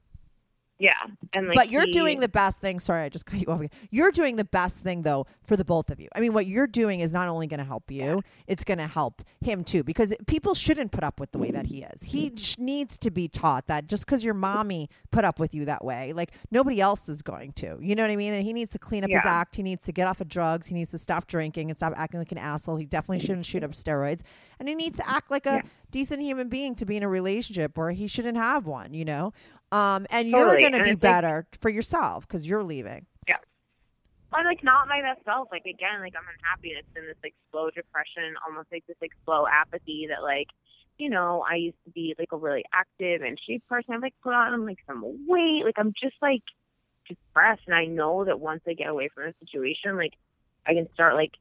[0.79, 0.93] Yeah
[1.35, 2.81] and like but you're he- doing the best thing.
[2.81, 3.61] Sorry, I just cut you off.
[3.61, 3.70] Again.
[3.91, 6.09] You're doing the best thing though for the both of you.
[6.14, 8.87] I mean, what you're doing is not only going to help you, it's going to
[8.87, 9.83] help him too.
[9.83, 12.03] Because people shouldn't put up with the way that he is.
[12.03, 12.37] He mm-hmm.
[12.37, 15.85] sh- needs to be taught that just because your mommy put up with you that
[15.85, 17.79] way, like nobody else is going to.
[17.81, 18.35] You know what I mean?
[18.35, 19.57] And he needs to clean up his act.
[19.57, 20.66] He needs to get off of drugs.
[20.66, 22.77] He needs to stop drinking and stop acting like an asshole.
[22.77, 23.27] He definitely mm-hmm.
[23.27, 24.22] shouldn't shoot up steroids.
[24.59, 25.62] And he needs to act like a Yeah.
[25.91, 28.95] decent human being to be in a relationship where he shouldn't have one.
[28.95, 29.33] You know.
[29.75, 33.07] Um, and you're going to be it's like- better for yourself because you're leaving.
[33.27, 33.37] Yeah.
[34.33, 35.49] I'm like not my best self.
[35.51, 36.70] Like again, like I'm unhappy.
[36.70, 40.49] and It's been this like slow depression, almost like this like slow apathy that like,
[40.99, 43.95] you know, I used to be like a really active and shape person.
[43.95, 45.64] I've like put on like some weight.
[45.64, 46.43] Like I'm just like
[47.09, 50.14] depressed, and I know that once I get away from the situation, like
[50.66, 51.33] I can start like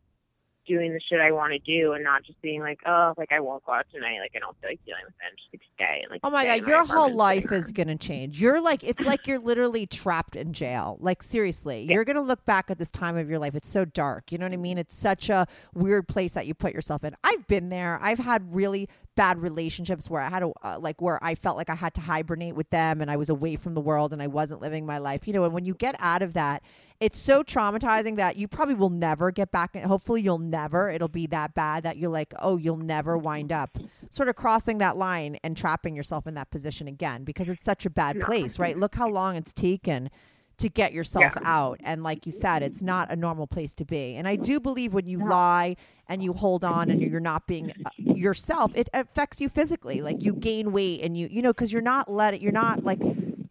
[0.65, 3.39] doing the shit I want to do and not just being like, oh, like I
[3.39, 4.19] won't go out tonight.
[4.19, 5.27] Like I don't feel like dealing with it.
[5.27, 6.21] And just like stay and like.
[6.23, 8.41] Oh my god, in your whole life is going to change.
[8.41, 10.97] You're like it's like you're literally trapped in jail.
[10.99, 11.87] Like seriously.
[11.89, 13.55] You're going to look back at this time of your life.
[13.55, 14.31] It's so dark.
[14.31, 14.77] You know what I mean?
[14.77, 17.15] It's such a weird place that you put yourself in.
[17.23, 17.99] I've been there.
[18.01, 21.69] I've had really bad relationships where I had to uh, like where I felt like
[21.69, 24.27] I had to hibernate with them and I was away from the world and I
[24.27, 25.27] wasn't living my life.
[25.27, 26.63] You know, and when you get out of that,
[27.03, 29.71] it's so traumatizing that you probably will never get back.
[29.75, 30.89] And Hopefully, you'll never.
[30.89, 33.77] It'll be that bad that you're like, oh, you'll never wind up
[34.09, 37.85] sort of crossing that line and trapping yourself in that position again because it's such
[37.85, 38.77] a bad place, right?
[38.77, 40.09] Look how long it's taken
[40.57, 41.41] to get yourself Yeah.
[41.43, 41.79] out.
[41.83, 44.15] And like you said, it's not a normal place to be.
[44.15, 45.75] And I do believe when you lie
[46.07, 50.01] and you hold on and you're not being uh, yourself, it affects you physically.
[50.03, 52.83] Like you gain weight and you, you know, because you're not let it, you're not
[52.83, 52.99] like,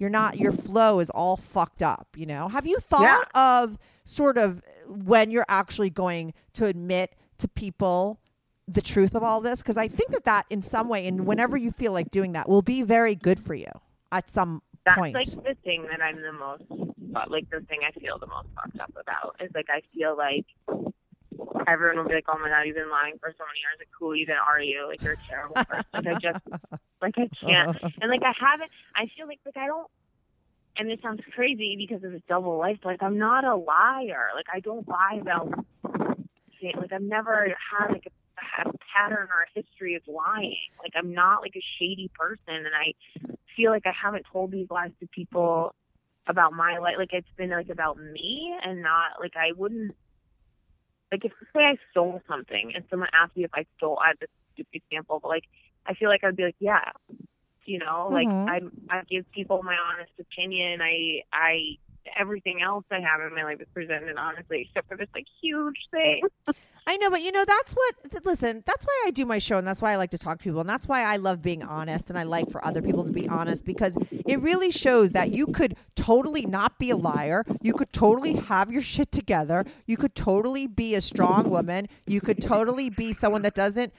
[0.02, 2.48] you're not, your flow is all fucked up, you know?
[2.48, 8.18] Have you thought of sort of when you're actually going to admit to people
[8.66, 9.62] the truth of all this?
[9.62, 12.48] Because I think that that in some way, and whenever you feel like doing that,
[12.48, 13.70] will be very good for you
[14.10, 14.62] at some point.
[14.84, 15.14] That's point.
[15.14, 16.64] like the thing that I'm the most,
[17.30, 20.46] like the thing I feel the most fucked up about is like I feel like
[21.68, 23.78] everyone will be like, "Oh my god, you've been lying for so many years.
[23.78, 24.88] Like, who even are you?
[24.88, 26.44] Like, you're a terrible person." like, I just,
[27.02, 28.70] like, I can't, and like, I haven't.
[28.94, 29.88] I feel like, like I don't.
[30.76, 32.78] And this sounds crazy because of this double life.
[32.82, 34.28] but, Like, I'm not a liar.
[34.34, 35.52] Like, I don't lie about.
[35.84, 40.70] Like, I've never had like a, a pattern or a history of lying.
[40.80, 42.94] Like, I'm not like a shady person, and I
[43.56, 45.74] feel like I haven't told these lies to people
[46.26, 46.94] about my life.
[46.98, 49.94] Like it's been like about me and not like I wouldn't
[51.10, 54.18] like if say I stole something and someone asked me if I stole I have
[54.20, 55.44] this stupid example, but like
[55.86, 56.90] I feel like I'd be like, Yeah.
[57.64, 58.48] You know, like Mhm.
[58.48, 60.80] I I give people my honest opinion.
[60.82, 61.76] I I
[62.18, 65.76] everything else I have in my life is presented honestly, except for this like huge
[65.90, 66.22] thing.
[66.84, 69.56] I know, but you know, that's what, th- listen, that's why I do my show
[69.56, 70.58] and that's why I like to talk to people.
[70.58, 73.28] And that's why I love being honest and I like for other people to be
[73.28, 77.44] honest because it really shows that you could totally not be a liar.
[77.60, 79.64] You could totally have your shit together.
[79.86, 81.86] You could totally be a strong woman.
[82.04, 83.92] You could totally be someone that doesn't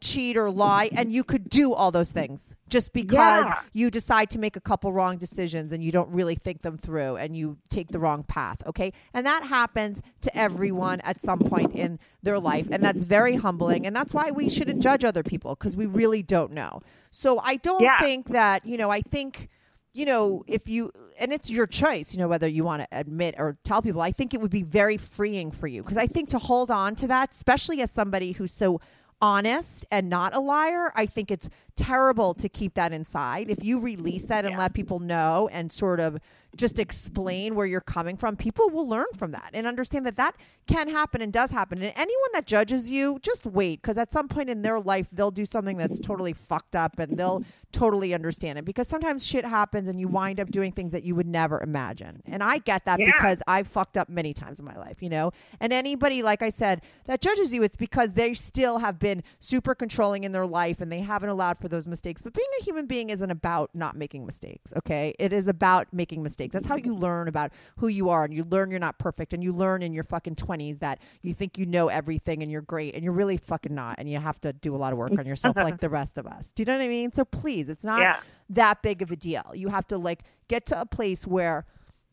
[0.00, 0.88] cheat or lie.
[0.92, 3.60] And you could do all those things just because Yeah.
[3.72, 7.16] you decide to make a couple wrong decisions and you don't really think them through
[7.16, 8.62] and you take the wrong path.
[8.66, 8.92] Okay.
[9.12, 12.68] And that happens to everyone at some point in their life.
[12.70, 13.86] And that's very humbling.
[13.86, 16.80] And that's why we shouldn't judge other people because we really don't know.
[17.10, 17.98] So I don't Yeah.
[18.00, 19.48] think that, you know, I think.
[19.92, 23.34] You know, if you, and it's your choice, you know, whether you want to admit
[23.36, 25.82] or tell people, I think it would be very freeing for you.
[25.82, 28.80] Because I think to hold on to that, especially as somebody who's so
[29.20, 33.50] honest and not a liar, I think it's terrible to keep that inside.
[33.50, 36.18] If you release that and let people know and sort of
[36.56, 40.34] just explain where you're coming from, people will learn from that and understand that that
[40.66, 41.80] can happen and does happen.
[41.80, 45.30] And anyone that judges you, just wait because at some point in their life, they'll
[45.30, 49.86] do something that's totally fucked up and they'll totally understand it because sometimes shit happens
[49.86, 52.20] and you wind up doing things that you would never imagine.
[52.26, 53.06] And I get that Yeah.
[53.12, 55.30] because I've fucked up many times in my life, you know?
[55.60, 59.76] And anybody, like I said, that judges you, it's because they still have been super
[59.76, 62.22] controlling in their life and they haven't allowed for those mistakes.
[62.22, 65.14] But being a human being isn't about not making mistakes, okay?
[65.18, 66.52] It is about making mistakes.
[66.54, 69.42] That's how you learn about who you are and you learn you're not perfect and
[69.42, 72.94] you learn in your fucking 20s that you think you know everything and you're great
[72.94, 75.26] and you're really fucking not and you have to do a lot of work on
[75.26, 76.52] yourself like the rest of us.
[76.52, 77.12] Do you know what I mean?
[77.12, 78.20] So please, it's not Yeah.
[78.50, 79.44] that big of a deal.
[79.54, 81.66] You have to like get to a place where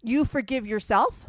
[0.04, 1.28] you forgive yourself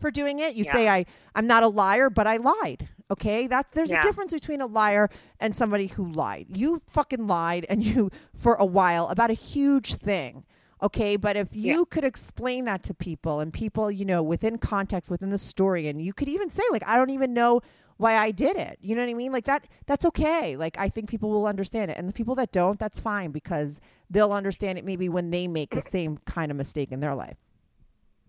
[0.00, 0.54] for doing it.
[0.54, 0.72] You Yeah.
[0.72, 2.88] say I I'm not a liar, but I lied.
[3.10, 3.46] Okay?
[3.46, 6.46] That there's a difference between a liar and somebody who lied.
[6.48, 10.44] You fucking lied and you for a while about a huge thing.
[10.82, 11.84] Okay, but if you Yeah.
[11.88, 16.02] could explain that to people and people, you know, within context, within the story, and
[16.02, 17.62] you could even say, like, I don't even know
[17.96, 18.78] why I did it.
[18.82, 19.32] You know what I mean?
[19.32, 20.56] Like that that's okay.
[20.56, 21.96] Like I think people will understand it.
[21.96, 23.80] And the people that don't, that's fine because
[24.10, 27.36] they'll understand it maybe when they make the same kind of mistake in their life.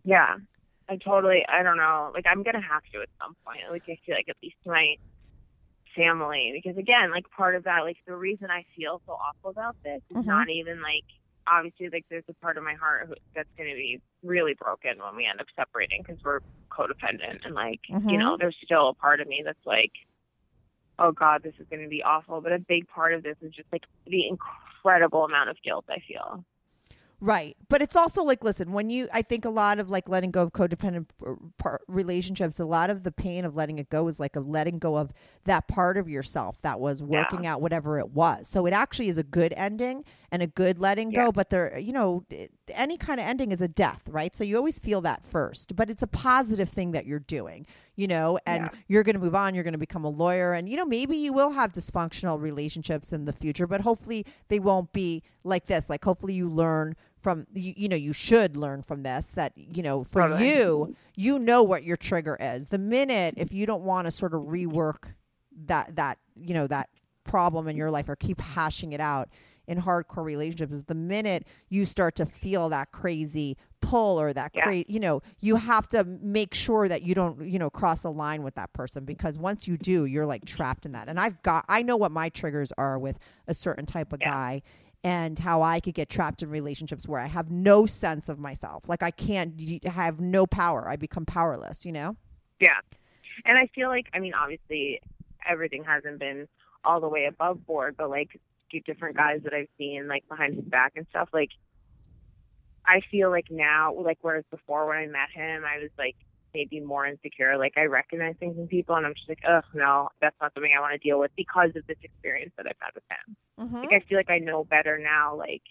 [0.03, 0.38] Yeah.
[0.88, 2.11] I totally I don't know.
[2.13, 3.59] Like I'm gonna have to at some point.
[3.71, 4.95] Like I feel like at least my
[5.95, 9.75] family because again, like part of that, like the reason I feel so awful about
[9.83, 10.25] this is Mhm.
[10.25, 11.05] not even like
[11.47, 14.97] obviously like there's a part of my heart who, that's going to be really broken
[14.99, 16.39] when we end up separating because we're
[16.71, 18.11] codependent and like Mhm.
[18.11, 19.91] you know there's still a part of me that's like
[20.97, 23.51] oh god this is going to be awful but a big part of this is
[23.53, 26.43] just like the incredible amount of guilt i feel
[27.26, 27.57] Right.
[27.69, 30.43] But it's also like, listen, when you, I think a lot of like letting go
[30.43, 31.07] of codependent
[31.88, 34.95] relationships, a lot of the pain of letting it go is like a letting go
[34.95, 35.11] of
[35.45, 38.47] that part of yourself that was working out whatever it was.
[38.47, 41.26] So it actually is a good ending and a good letting Yeah.
[41.26, 41.32] go.
[41.32, 42.26] But there, you know,
[42.69, 44.36] any kind of ending is a death, right?
[44.36, 47.65] So you always feel that first, but it's a positive thing that you're doing,
[47.95, 48.80] you know, and Yeah.
[48.88, 49.55] you're going to move on.
[49.55, 50.53] You're going to become a lawyer.
[50.53, 54.59] And, you know, maybe you will have dysfunctional relationships in the future, but hopefully they
[54.59, 55.89] won't be like this.
[55.89, 56.95] Like, hopefully you learn
[57.26, 60.43] from, you, you know, you should learn from this that, you know, for Totally.
[60.43, 62.69] you, you know what your trigger is.
[62.69, 65.15] The minute, if you don't want to sort of rework
[65.65, 66.89] that, that, you know, that
[67.23, 69.28] problem in your life or keep hashing it out,
[69.67, 74.53] in hardcore relationships is the minute you start to feel that crazy pull or that
[74.53, 74.63] Yeah.
[74.63, 78.09] crazy, you know, you have to make sure that you don't, you know, cross a
[78.11, 81.09] line with that person because once you do, you're like trapped in that.
[81.09, 83.17] And I've got, I know what my triggers are with
[83.47, 84.30] a certain type of Yeah.
[84.30, 84.61] guy
[85.05, 88.89] and how I could get trapped in relationships where I have no sense of myself.
[88.89, 90.89] Like I can't have no power.
[90.89, 92.15] I become powerless, you know?
[92.59, 92.79] Yeah.
[93.45, 94.99] And I feel like, I mean, obviously,
[95.47, 96.47] everything hasn't been
[96.83, 98.29] all the way above board, but like
[98.87, 101.51] different guys that I've seen, like behind his back and stuff, like,
[102.83, 106.15] I feel like now, like, whereas before when I met him, I was like
[106.55, 107.57] maybe more insecure.
[107.57, 110.71] Like, I recognize things in people, and I'm just like, oh, no, that's not something
[110.75, 113.35] I want to deal with because of this experience that I've had with him.
[113.59, 113.75] Mm-hmm.
[113.75, 115.63] Like, I feel like I know better now, like,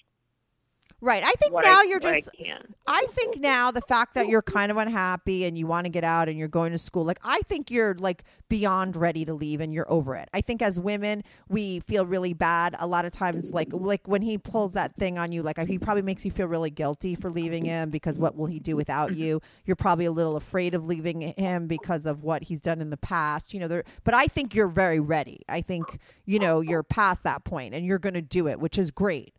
[1.05, 1.23] Right.
[1.23, 2.61] I think now I, you're just I.
[2.87, 6.03] I think now the fact that you're kind of unhappy and you want to get
[6.03, 9.61] out and you're going to school, like I think you're like beyond ready to leave
[9.61, 10.31] and you're over it.
[10.33, 13.53] I think as women, we feel really bad a lot of times.
[13.53, 16.47] Like like when he pulls that thing on you, like he probably makes you feel
[16.47, 19.43] really guilty for leaving him because what will he do without you?
[19.67, 22.97] You're probably a little afraid of leaving him because of what he's done in the
[22.97, 23.53] past.
[23.53, 23.85] You know, there.
[24.05, 25.43] But I think you're very ready.
[25.51, 28.79] I think you know you're past that point and you're going to do it, which
[28.79, 29.35] is great.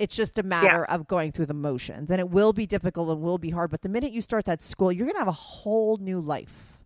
[0.00, 2.10] It's just a matter of going through the motions.
[2.10, 3.70] And it will be difficult and will be hard.
[3.70, 6.78] But the minute you start that school, you're going to have a whole new life.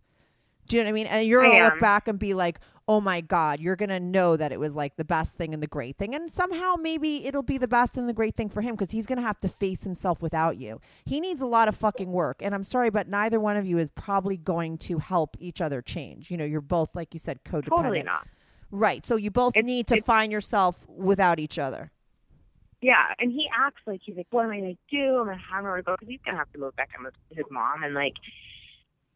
[0.67, 1.07] Do you know what I mean?
[1.07, 3.99] And you're going to look back and be like, oh my God, you're going to
[3.99, 6.13] know that it was like the best thing and the great thing.
[6.13, 9.05] And somehow maybe it'll be the best and the great thing for him because he's
[9.05, 10.81] going to have to face himself without you.
[11.05, 12.41] He needs a lot of fucking work.
[12.41, 15.81] And I'm sorry, but neither one of you is probably going to help each other
[15.81, 16.29] change.
[16.29, 17.69] You know, you're both, like you said, codependent.
[17.77, 18.27] Totally not.
[18.71, 19.05] Right.
[19.05, 21.91] So you both It's- need to find yourself without each other.
[22.85, 25.17] Yeah, and he acts like he's like, what am I gonna do?
[25.19, 27.15] I'm gonna have nowhere to go because he's gonna have to move back in with
[27.31, 28.13] his mom, and like,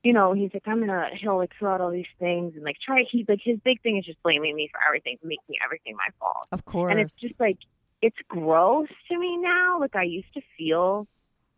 [0.04, 2.78] you know, he's like, I'm gonna, he'll like throw out all these things and like
[2.84, 3.04] try.
[3.12, 6.48] He's like, his big thing is just blaming me for everything, making everything my fault,
[6.52, 6.90] Of course.
[6.92, 7.58] and it's just like,
[8.02, 9.80] it's gross to me now.
[9.80, 11.06] Like I used to feel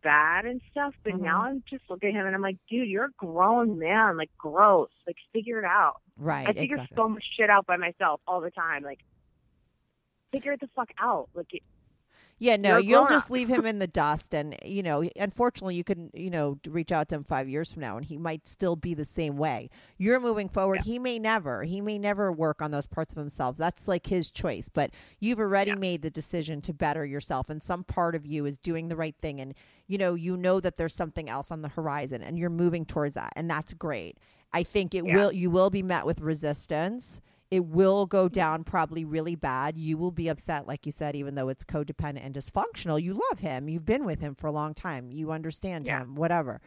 [0.02, 1.20] bad and stuff, but Mhm.
[1.20, 4.18] now I'm just looking at him and I'm like, dude, you're a grown man.
[4.18, 4.90] Like gross.
[5.06, 6.02] Like figure it out.
[6.18, 6.46] right.
[6.46, 6.96] I figure exactly.
[6.96, 8.82] so much shit out by myself all the time.
[8.82, 8.98] Like
[10.30, 11.28] figure it the fuck out.
[11.34, 11.62] Like it,
[12.42, 15.84] Yeah, no, a you'll just leave him in the dust, and you know, unfortunately, you
[15.84, 18.74] can, you know, reach out to him five years from now, and he might still
[18.74, 19.70] be the same way.
[19.96, 20.80] You're moving forward.
[20.80, 21.62] He may never.
[21.62, 23.56] He may never work on those parts of himself.
[23.56, 24.68] That's like his choice.
[24.68, 24.90] But
[25.20, 25.76] you've already Yeah.
[25.76, 29.14] made the decision to better yourself, and some part of you is doing the right
[29.22, 29.54] thing, and
[29.86, 33.14] you know, you know that there's something else on the horizon, and you're moving towards
[33.14, 34.18] that, and that's great.
[34.52, 35.14] I think it Yeah.
[35.14, 35.32] will.
[35.32, 37.20] You will be met with resistance
[37.52, 39.76] it will go down probably really bad.
[39.76, 43.00] You will be upset, like you said, even though it's codependent and dysfunctional.
[43.00, 43.68] You love him.
[43.68, 45.10] You've been with him for a long time.
[45.10, 46.00] You understand Yeah.
[46.00, 46.62] him, whatever.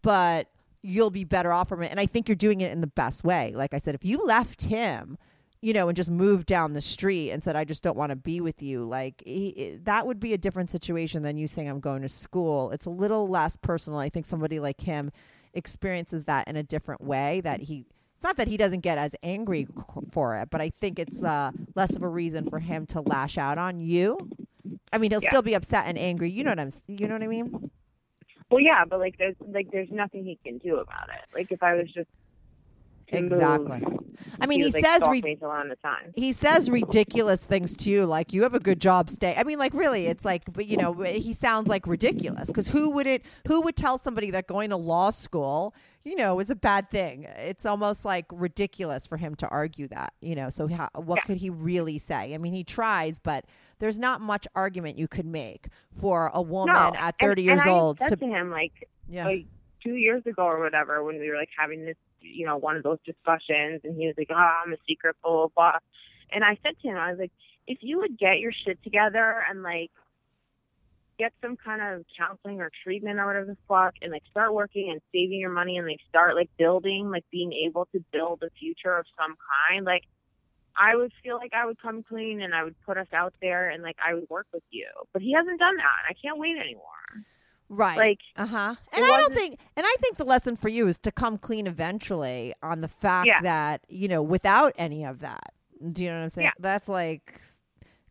[0.00, 0.48] But
[0.80, 1.90] you'll be better off from it.
[1.90, 3.52] And I think you're doing it in the best way.
[3.54, 5.18] Like I said, if you left him,
[5.60, 8.16] you know, and just moved down the street and said, I just don't want to
[8.16, 11.78] be with you, like he, that would be a different situation than you saying, I'm
[11.78, 12.70] going to school.
[12.70, 13.98] It's a little less personal.
[13.98, 15.12] I think somebody like him
[15.52, 17.84] experiences that in a different way that he
[18.22, 19.66] it's not that he doesn't get as angry
[20.12, 23.36] for it, but I think it's uh, less of a reason for him to lash
[23.36, 24.16] out on you.
[24.92, 25.30] I mean, he'll Yeah.
[25.30, 26.30] still be upset and angry.
[26.30, 27.72] You know what I'm, you know what I mean?
[28.48, 31.34] Well, yeah, but like there's like there's nothing he can do about it.
[31.34, 32.08] Like if I was just
[33.12, 33.82] move, Exactly.
[34.40, 36.12] I mean, he, like, says stalk re- me till the time.
[36.16, 39.34] he says ridiculous things to you, like you have a good job, stay.
[39.36, 42.90] I mean, like really, it's like, but you know, he sounds like ridiculous because who
[42.92, 43.22] would it?
[43.48, 47.24] Who would tell somebody that going to law school, you know, is a bad thing?
[47.36, 50.50] It's almost like ridiculous for him to argue that, you know.
[50.50, 51.22] So how, what Yeah.
[51.24, 52.34] could he really say?
[52.34, 53.44] I mean, he tries, but
[53.80, 55.66] there's not much argument you could make
[56.00, 57.98] for a woman no, at and- 30 years and I old.
[57.98, 59.46] said To, to him like yeah, like
[59.82, 62.82] two years ago or whatever when we were like having this, you know, one of
[62.82, 65.78] those discussions, and he was like, "Ah, I'm a secret, blah blah blah,"
[66.32, 67.32] and I said to him, I was like,
[67.66, 69.90] if you would get your shit together and like
[71.18, 74.90] get some kind of counseling or treatment or whatever the fuck and like start working
[74.90, 78.50] and saving your money and like start like building like being able to build a
[78.58, 79.36] future of some
[79.70, 80.02] kind like
[80.74, 83.68] I would feel like I would come clean and I would put us out there
[83.68, 84.88] and like I would work with you.
[85.12, 86.08] But he hasn't done that.
[86.08, 87.26] I can't wait anymore.
[87.72, 87.96] Right.
[87.96, 88.74] Like Uh huh.
[88.92, 91.66] And I don't think, and I think the lesson for you is to come clean
[91.66, 93.40] eventually on the fact Yeah.
[93.42, 95.54] that you know without any of that.
[95.92, 96.44] Do you know what I'm saying?
[96.46, 96.52] Yeah.
[96.60, 97.40] That's like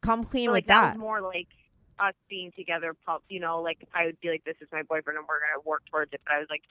[0.02, 0.96] come clean so, with like that that.
[0.96, 1.48] was more like
[2.00, 2.96] us being together
[3.30, 5.84] you know, like I would be like, This is my boyfriend and we're gonna work
[5.90, 6.64] towards it but I was like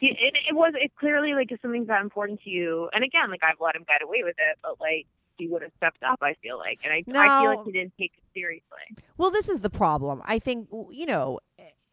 [0.00, 3.42] it, it was it clearly like if something's that important to you and again like
[3.42, 5.06] I've let him get away with it but like
[5.38, 7.94] he would have stepped up I feel like and I I feel like he didn't
[7.98, 9.04] take it seriously.
[9.16, 10.20] Well, this is the problem.
[10.24, 11.38] I think you know,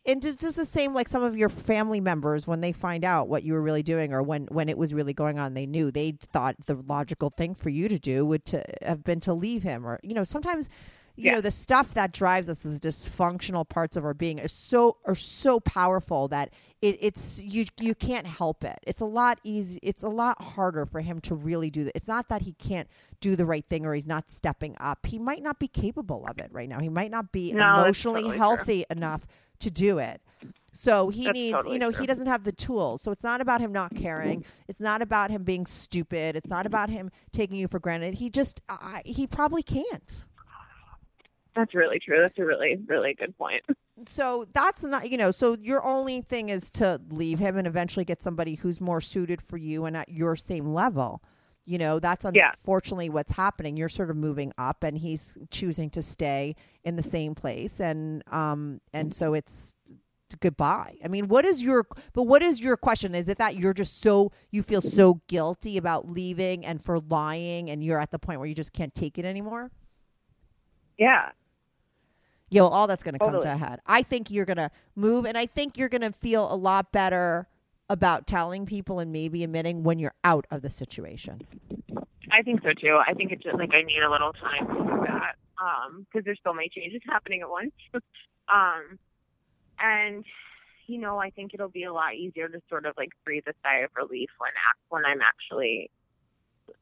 [0.05, 3.27] and just, just the same like some of your family members when they find out
[3.27, 5.91] what you were really doing or when when it was really going on, they knew
[5.91, 9.63] they thought the logical thing for you to do would to have been to leave
[9.63, 10.69] him or you know sometimes
[11.17, 11.33] you Yeah.
[11.33, 15.13] know the stuff that drives us the dysfunctional parts of our being is so are
[15.15, 20.03] so powerful that it, it's you you can't help it it's a lot easy it's
[20.03, 22.87] a lot harder for him to really do that it's not that he can't
[23.19, 26.39] do the right thing or he's not stepping up he might not be capable of
[26.39, 28.37] it right now he might not be No, emotionally totally true.
[28.39, 29.27] healthy enough
[29.62, 30.22] to do it
[30.82, 33.01] so he That's needs, totally you know, he doesn't have the tools.
[33.01, 34.39] So it's not about him not caring.
[34.39, 34.51] Mm-hmm.
[34.68, 36.36] It's not about him being stupid.
[36.36, 38.16] It's not about him taking you for granted.
[38.16, 40.26] He just, I, he probably can't.
[41.55, 42.20] That's really true.
[42.22, 43.64] That's a really, really good point.
[44.07, 48.05] So that's not, you know, so your only thing is to leave him and eventually
[48.05, 51.22] get somebody who's more suited for you and at your same level.
[51.72, 52.51] You know, that's Yeah.
[52.51, 53.78] unfortunately what's happening.
[53.78, 58.24] You're sort of moving up and he's choosing to stay in the same place and
[58.30, 59.74] um and so it's
[60.41, 60.97] goodbye.
[61.03, 63.15] I mean, what is your but what is your question?
[63.15, 67.69] Is it that you're just so you feel so guilty about leaving and for lying
[67.69, 69.72] and you're at the point where you just can't take it anymore?
[70.97, 71.32] Yeah.
[72.49, 73.80] Yo, all that's going to come to a head.
[73.86, 76.91] I think you're going to move, and I think you're going to feel a lot
[76.91, 77.47] better
[77.91, 81.41] about telling people and maybe admitting when you're out of the situation.
[82.31, 82.97] I think so too.
[83.05, 85.35] I think it's just like I need a little time to do that.
[85.61, 87.73] Um, because there's so many changes happening at once.
[87.93, 88.97] um,
[89.77, 90.23] and
[90.87, 93.53] you know, I think it'll be a lot easier to sort of like breathe a
[93.61, 94.51] sigh of relief when
[94.87, 95.91] when I'm actually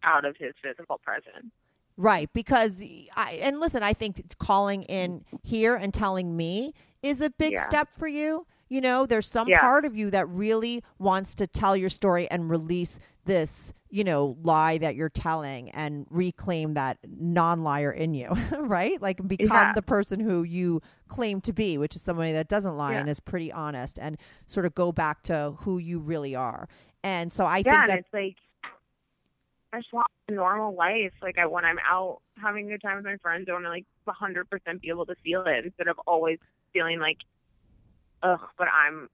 [0.04, 1.52] out of his physical presence.
[1.98, 2.82] Right, because
[3.16, 7.68] I and listen, I think calling in here and telling me is a big Yeah.
[7.68, 8.46] step for you.
[8.70, 9.62] You know, there's some Yeah.
[9.62, 14.38] part of you that really wants to tell your story and release this, you know,
[14.44, 19.02] lie that you're telling and reclaim that non-liar in you, right?
[19.02, 19.74] Like become Yeah.
[19.74, 23.00] the person who you claim to be, which is somebody that doesn't lie Yeah.
[23.02, 26.70] and is pretty honest and sort of go back to who you really are.
[27.04, 28.36] And so I think and that it's like
[29.74, 31.14] I just want a normal life.
[31.22, 33.70] Like I when I'm out having a good time with my friends, I want to
[33.70, 36.38] like 100 percent be able to feel it instead of always
[36.74, 37.18] feeling like,
[38.24, 39.10] ugh, but I'm,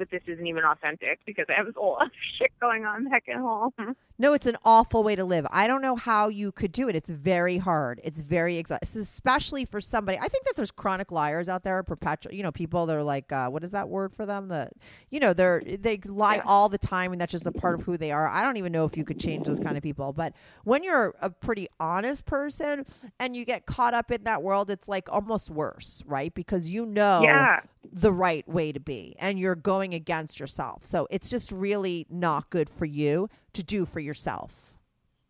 [0.00, 3.24] but this isn't even authentic because I have this whole other shit going on back
[3.28, 3.72] at home.
[4.18, 5.46] No, it's an awful way to live.
[5.50, 6.96] I don't know how you could do it.
[6.96, 8.00] It's very hard.
[8.02, 10.18] It's very exhausting, especially for somebody.
[10.18, 12.34] I think that there's chronic liars out there, perpetual.
[12.34, 14.48] You know, people that are like, uh, what is that word for them?
[14.48, 14.72] That
[15.10, 16.42] you know, they're they lie Yeah.
[16.46, 18.28] all the time, and that's just a part of who they are.
[18.28, 20.12] I don't even know if you could change those kind of people.
[20.12, 20.32] But
[20.64, 22.86] when you're a pretty honest person
[23.18, 26.32] and you get caught up in that world, it's like almost worse, right?
[26.34, 27.60] Because you know Yeah.
[27.92, 30.84] the right way to be and you're going against yourself.
[30.84, 34.78] So it's just really not good for you to do for yourself.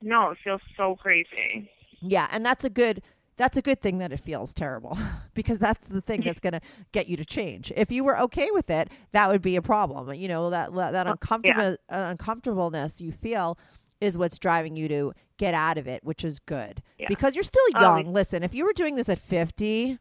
[0.02, 1.70] No, it feels so crazy.
[2.00, 3.02] Yeah, and that's a good
[3.36, 4.98] that's a good thing that it feels terrible
[5.34, 6.60] because that's the thing that's going to
[6.92, 7.72] get you to change.
[7.74, 10.12] If you were okay with it, that would be a problem.
[10.14, 13.58] You know, that that uncomfortable uh, uncomfortableness you feel
[14.00, 16.82] is what's driving you to get out of it, which is good.
[16.98, 17.06] Yeah.
[17.08, 18.12] Because you're still Oh, young.
[18.12, 19.98] Listen, if you were doing this at 50,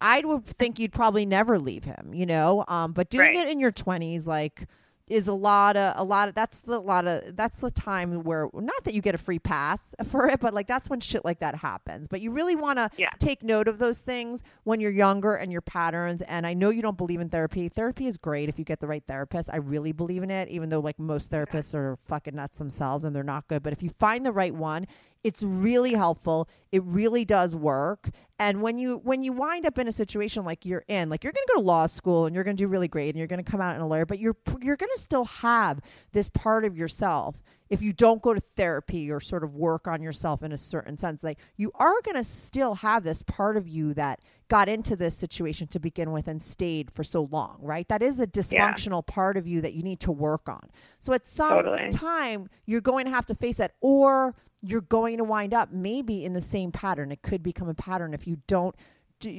[0.00, 2.64] I would think you'd probably never leave him, you know?
[2.68, 3.46] Um, but doing Right.
[3.46, 4.66] it in your 20s like
[5.08, 8.50] is a lot of a lot of that's the lot of that's the time where
[8.52, 11.38] not that you get a free pass for it but like that's when shit like
[11.38, 13.08] that happens but you really want to Yeah.
[13.18, 16.82] take note of those things when you're younger and your patterns and i know you
[16.82, 19.92] don't believe in therapy therapy is great if you get the right therapist i really
[19.92, 23.48] believe in it even though like most therapists are fucking nuts themselves and they're not
[23.48, 24.86] good but if you find the right one
[25.24, 26.48] it's really helpful.
[26.72, 28.10] It really does work.
[28.38, 31.32] And when you when you wind up in a situation like you're in like you're
[31.32, 33.26] going to go to law school and you're going to do really great and you're
[33.26, 35.80] going to come out in a lawyer but you're you're going to still have
[36.12, 40.02] this part of yourself if you don't go to therapy or sort of work on
[40.02, 43.68] yourself in a certain sense like you are going to still have this part of
[43.68, 47.88] you that got into this situation to begin with and stayed for so long right?
[47.88, 50.68] That is a dysfunctional part of you that you need to work on.
[50.98, 51.90] So at some Totally.
[51.90, 56.24] time you're going to have to face that or you're going to wind up maybe
[56.24, 57.12] in the same pattern.
[57.12, 58.74] It could become a pattern if you don't
[59.20, 59.38] do,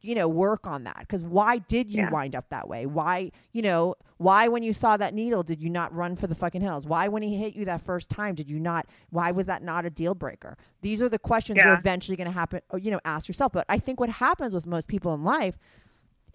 [0.00, 0.98] you know work on that?
[1.00, 2.10] Because why did you Yeah.
[2.10, 2.86] wind up that way?
[2.86, 6.34] Why you know why when you saw that needle did you not run for the
[6.34, 6.86] fucking hills?
[6.86, 9.84] Why when he hit you that first time did you not why was that not
[9.84, 10.56] a deal breaker?
[10.82, 13.52] These are the questions you're eventually going to happen you know ask yourself.
[13.52, 15.58] But i think what happens with most people in life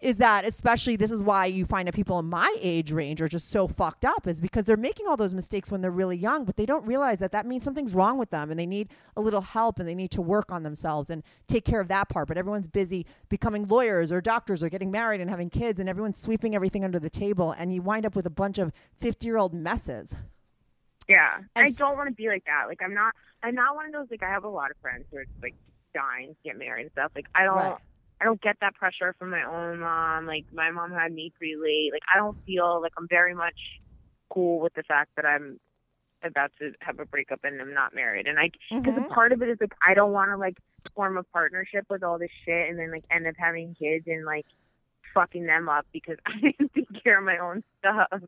[0.02, 3.28] is that especially this is why you find that people in my age range are
[3.28, 6.44] just so fucked up is because they're making all those mistakes when they're really young
[6.44, 9.22] but they don't realize that that means something's wrong with them and they need a
[9.22, 12.28] little help and they need to work on themselves and take care of that part
[12.28, 16.20] but everyone's busy becoming lawyers or doctors or getting married and having kids and everyone's
[16.20, 19.38] sweeping everything under the table and you wind up with a bunch of 50 year
[19.38, 20.16] old messes
[21.08, 21.40] Yeah.
[21.56, 22.66] And I don't want to be like that.
[22.68, 25.06] Like I'm not I'm not one of those like I have a lot of friends
[25.12, 25.56] who are like
[25.94, 27.12] dying to get married and stuff.
[27.16, 27.78] Like I don't Right.
[28.22, 30.28] I don't get that pressure from my own mom.
[30.28, 31.90] Like my mom had me pretty late.
[31.92, 33.58] Like I don't feel like I'm very much
[34.32, 35.60] cool with the fact that I'm
[36.24, 38.28] about to have a breakup and I'm not married.
[38.28, 39.10] And I because Mhm.
[39.10, 40.58] a part of it is like I don't want to like
[40.96, 44.24] form a partnership with all this shit and then like end up having kids and
[44.26, 44.46] like
[45.14, 48.22] fucking them up because I didn't take care of my own stuff.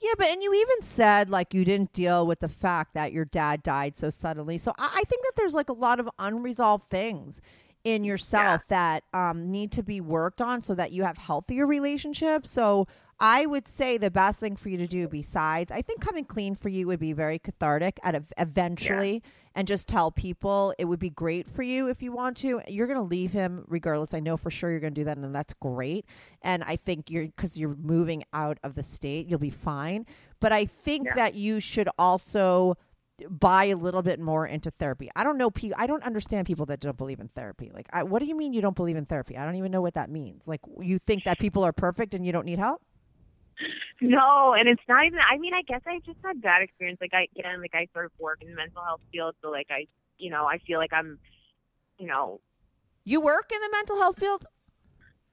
[0.00, 3.24] Yeah, but and you even said like you didn't deal with the fact that your
[3.24, 4.58] dad died so suddenly.
[4.58, 7.40] So I, I think that there's like a lot of unresolved things
[7.84, 12.50] in yourself that um, need to be worked on so that you have healthier relationships.
[12.50, 12.86] So
[13.20, 16.54] I would say the best thing for you to do, besides, I think coming clean
[16.54, 19.22] for you would be very cathartic at a, eventually,
[19.54, 22.60] and just tell people it would be great for you if you want to.
[22.66, 24.12] You're going to leave him regardless.
[24.14, 26.06] I know for sure you're going to do that, and that's great.
[26.42, 30.06] And I think you're because you're moving out of the state, you'll be fine.
[30.40, 31.14] But I think Yeah.
[31.14, 32.76] that you should also
[33.28, 35.08] buy a little bit more into therapy.
[35.14, 37.70] I don't know people I don't understand people that don't believe in therapy.
[37.72, 39.36] Like I, what do you mean you don't believe in therapy?
[39.36, 40.42] I don't even know what that means.
[40.46, 42.82] Like you think that people are perfect and you don't need help?
[44.00, 45.20] No, and it's not even.
[45.32, 46.98] I mean, I guess I just had bad experience.
[47.00, 49.68] Like I again, like I sort of work in the mental health field, so like
[49.70, 49.86] I,
[50.18, 51.18] you know, I feel like I'm,
[51.98, 52.40] you know,
[53.04, 54.44] You work in the mental health field?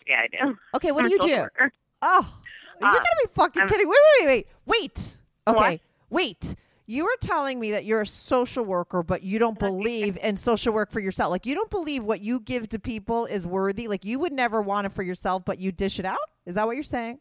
[0.07, 0.55] yeah, I do.
[0.75, 1.35] Okay, what do you do?
[1.41, 1.73] worker.
[2.03, 2.37] Oh,
[2.79, 3.87] you're Uh, gonna be fucking I'm- kidding.
[3.89, 5.19] Wait, wait, wait, wait.
[5.45, 5.57] What?
[5.57, 6.55] Okay, wait.
[6.85, 10.73] You were telling me that you're a social worker, but you don't believe in social
[10.73, 11.31] work for yourself.
[11.31, 13.87] Like you don't believe what you give to people is worthy.
[13.87, 16.17] Like you would never want it for yourself, but you dish it out.
[16.45, 17.19] Is that what you're saying?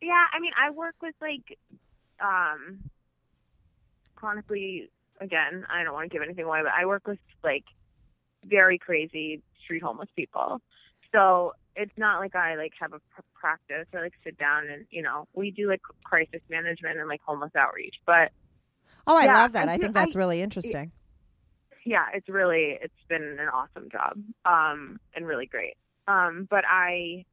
[0.00, 1.58] Yeah, I mean, I work with like,
[2.20, 2.90] um,
[4.16, 4.90] chronically.
[5.20, 7.64] Again, I don't want to give anything away, but I work with like
[8.44, 10.60] very crazy street homeless people.
[11.12, 14.86] So it's not like I like have a pr- practice or like sit down and
[14.90, 17.94] you know we do like crisis management and like homeless outreach.
[18.04, 18.32] But
[19.06, 19.68] Oh, I Yeah, love that.
[19.68, 20.92] I I, think that's I- really interesting.
[21.84, 25.74] yeah, it's really it's been an awesome job, um, and really great.
[26.08, 27.24] Um, but I,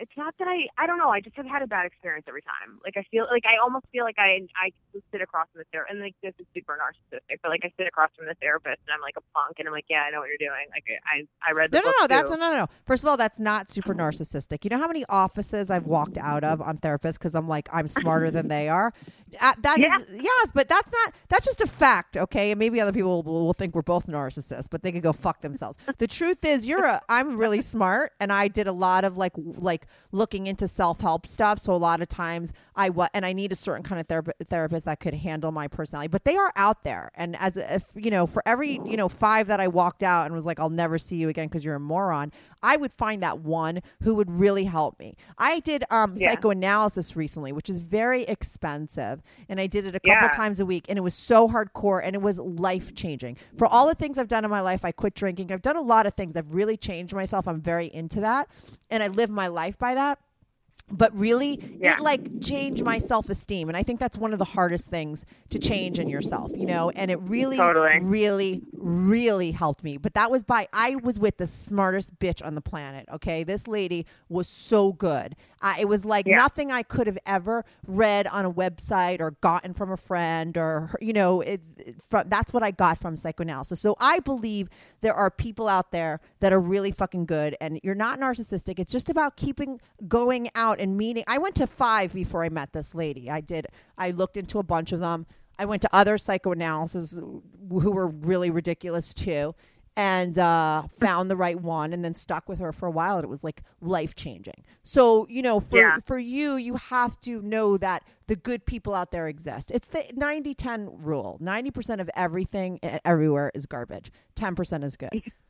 [0.00, 1.10] it's not that I I don't know.
[1.10, 2.78] I just have had a bad experience every time.
[2.84, 4.70] Like I feel like I almost feel like I I
[5.12, 7.86] sit across from the therapist, and like this is super narcissistic, but like I sit
[7.86, 10.20] across from the therapist and I'm like a punk, and I'm like, yeah, I know
[10.20, 10.66] what you're doing.
[10.70, 12.06] Like I I read the No, no, no.
[12.06, 12.66] That's no, no, no.
[12.86, 14.64] First of all, that's not super narcissistic.
[14.64, 17.88] You know how many offices I've walked out of on therapists because I'm like I'm
[17.88, 18.92] smarter than they are.
[19.40, 19.98] Uh, that is Yeah.
[20.20, 21.14] yes, but that's not.
[21.28, 22.52] That's just a fact, okay?
[22.52, 25.40] And maybe other people will, will think we're both narcissists, but they can go fuck
[25.42, 25.76] themselves.
[25.98, 27.00] the truth is, you're a.
[27.08, 29.54] I'm really smart, and I did a lot of like w-
[29.86, 31.58] like looking into self help stuff.
[31.58, 34.46] So a lot of times I what and I need a certain kind of therapi-
[34.46, 36.08] therapist that could handle my personality.
[36.08, 39.46] But they are out there, and as if you know, for every you know five
[39.48, 41.80] that I walked out and was like, I'll never see you again because you're a
[41.80, 42.32] moron.
[42.62, 45.16] I would find that one who would really help me.
[45.38, 46.30] I did um, Yeah.
[46.30, 50.28] psychoanalysis recently, which is very expensive, and I did it a couple Yeah.
[50.36, 53.36] times a week, and it was so hardcore and it was life changing.
[53.56, 55.52] For all the things I've done in my life, I quit drinking.
[55.52, 56.36] I've done a lot of things.
[56.36, 57.46] I've really changed myself.
[57.46, 58.48] I'm very into that,
[58.90, 60.18] and I live my life by that
[60.88, 61.94] but really Yeah.
[61.94, 65.58] it like changed my self-esteem and i think that's one of the hardest things to
[65.58, 67.98] change in yourself you know and it really Totally.
[68.00, 72.54] really really helped me but that was by i was with the smartest bitch on
[72.54, 76.36] the planet okay this lady was so good uh, it was like Yeah.
[76.36, 80.94] nothing i could have ever read on a website or gotten from a friend or
[81.00, 84.68] you know it, it- from, that's what i got from psychoanalysis so i believe
[85.00, 88.92] there are people out there that are really fucking good and you're not narcissistic it's
[88.92, 92.94] just about keeping going out and meeting i went to five before i met this
[92.94, 93.30] lady.
[93.30, 93.66] I did
[93.98, 95.26] i looked into a bunch of them.
[95.58, 99.54] I went to other psychoanalysis who were really ridiculous too
[99.98, 103.24] and uh, found the right one and then stuck with her for a while and
[103.24, 105.96] it was like life changing so you know for Yeah.
[106.04, 109.70] for you you have to know that the good people out there exist.
[109.70, 111.38] It's the 90-10 rule.
[111.40, 114.10] 90% of everything e- everywhere is garbage.
[114.34, 115.22] 10% is good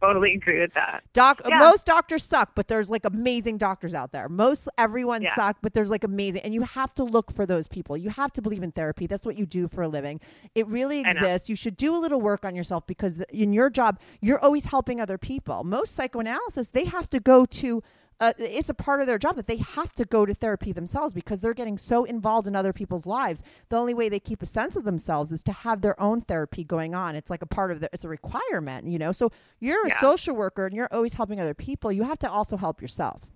[0.00, 1.02] totally agree with that.
[1.12, 1.58] Doc, Yeah.
[1.58, 4.28] most doctors suck, but there's like amazing doctors out there.
[4.28, 5.34] Most everyone Yeah.
[5.34, 7.96] suck, but there's like amazing, and you have to look for those people.
[7.96, 9.06] You have to believe in therapy.
[9.06, 10.20] That's what you do for a living.
[10.54, 11.48] It really exists.
[11.48, 15.00] You should do a little work on yourself because in your job, you're always helping
[15.00, 15.64] other people.
[15.64, 17.82] Most psychoanalysis, they have to go to.
[18.20, 21.12] Uh, it's a part of their job that they have to go to therapy themselves
[21.12, 23.42] because they're getting so involved in other people's lives.
[23.70, 26.62] The only way they keep a sense of themselves is to have their own therapy
[26.64, 27.16] going on.
[27.16, 29.12] It's like a part of the, it's a requirement, you know.
[29.12, 31.90] So you're a social worker and you're always helping other people.
[31.90, 33.32] You have to also help yourself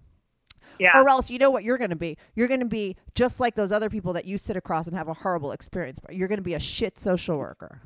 [0.78, 1.00] Yeah.
[1.00, 3.56] or else you know what you're going to be you're going to be just like
[3.56, 6.38] those other people that you sit across and have a horrible experience but you're going
[6.38, 7.82] to be a shit social worker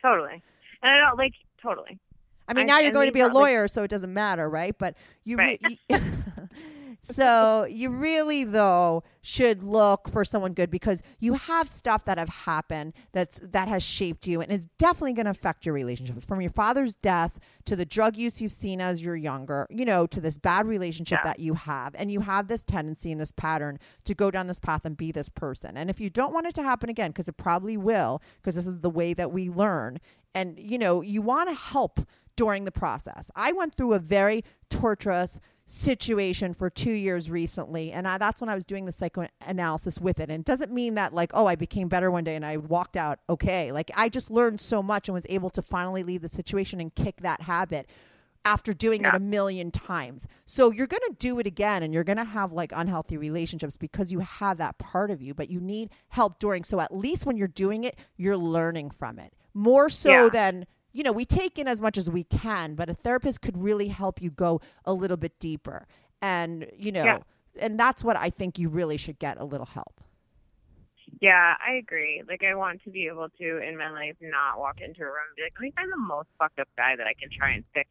[0.00, 0.42] totally.
[0.82, 1.98] And I don't like totally.
[2.50, 4.76] I mean I- now you're going to be a lawyer so it doesn't matter right
[4.78, 4.94] but
[5.24, 5.78] you, re- Right.
[5.88, 5.98] you
[7.02, 12.28] so you really though should look for someone good because you have stuff that have
[12.28, 16.40] happened that's that has shaped you and is definitely going to affect your relationships from
[16.40, 20.20] your father's death to the drug use you've seen as you're younger you know to
[20.20, 21.30] this bad relationship Yeah.
[21.30, 24.60] that you have and you have this tendency and this pattern to go down this
[24.60, 27.28] path and be this person and if you don't want it to happen again because
[27.28, 29.98] it probably will because this is the way that we learn
[30.34, 32.00] and you know you want to help
[32.36, 33.30] during the process.
[33.36, 38.50] I went through a very torturous situation for two years recently and I, that's when
[38.50, 40.28] i was doing the psychoanalysis with it.
[40.28, 42.96] And it doesn't mean that like oh i became better one day and i walked
[42.96, 43.70] out okay.
[43.70, 46.92] Like i just learned so much and was able to finally leave the situation and
[46.94, 47.88] kick that habit
[48.44, 50.26] after doing it a million times.
[50.46, 53.76] So you're going to do it again and you're going to have like unhealthy relationships
[53.76, 57.26] because you have that part of you but you need help during so at least
[57.26, 59.34] when you're doing it you're learning from it.
[59.54, 60.28] More so Yeah.
[60.30, 63.62] than you know, we take in as much as we can, but a therapist could
[63.62, 65.86] really help you go a little bit deeper.
[66.20, 67.18] And, you know, Yeah.
[67.58, 70.00] and that's what I think you really should get a little help.
[71.20, 72.22] Yeah, I agree.
[72.26, 75.26] Like, I want to be able to, in my life, not walk into a room
[75.28, 77.50] and be like, let me find the most fucked up guy that I can try
[77.50, 77.88] and fix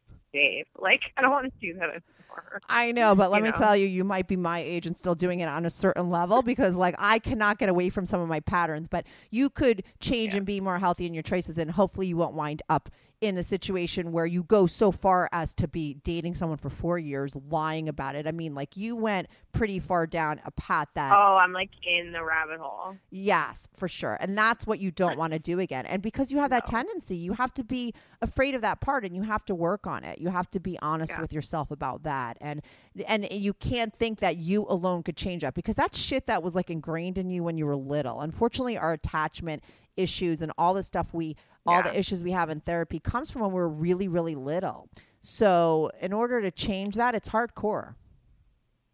[0.78, 2.60] Like, I don't want to do that anymore.
[2.68, 3.56] I know, but let You me know?
[3.56, 6.42] tell you, you might be my age and still doing it on a certain level
[6.42, 8.88] because, like, I cannot get away from some of my patterns.
[8.88, 12.34] But you could change and be more healthy in your choices, and hopefully, you won't
[12.34, 12.88] wind up
[13.20, 16.98] in the situation where you go so far as to be dating someone for four
[16.98, 18.26] years, lying about it.
[18.26, 21.12] I mean, like, you went pretty far down a path that.
[21.12, 22.96] Oh, I'm like in the rabbit hole.
[23.10, 24.16] Yes, for sure.
[24.20, 25.84] And that's what you don't want to do again.
[25.84, 27.92] And because you have that tendency, you have to be
[28.22, 30.18] afraid of that part and you have to work on it.
[30.18, 31.20] You have to be honest Yeah.
[31.20, 32.38] with yourself about that.
[32.40, 32.62] And
[33.06, 36.54] and you can't think that you alone could change that because that's shit that was
[36.54, 38.20] like ingrained in you when you were little.
[38.20, 39.62] Unfortunately, our attachment
[39.96, 41.36] issues and all the stuff we
[41.70, 41.92] all Yeah.
[41.92, 44.88] the issues we have in therapy comes from when we're really really little.
[45.20, 47.94] So, in order to change that, it's hardcore.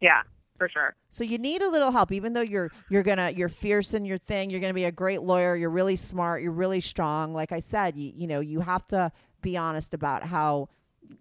[0.00, 0.22] Yeah,
[0.58, 0.94] for sure.
[1.08, 4.18] So you need a little help, even though you're you're gonna you're fierce in your
[4.18, 4.50] thing.
[4.50, 5.54] You're gonna be a great lawyer.
[5.56, 6.42] You're really smart.
[6.42, 7.32] You're really strong.
[7.32, 10.68] Like I said, you you know you have to be honest about how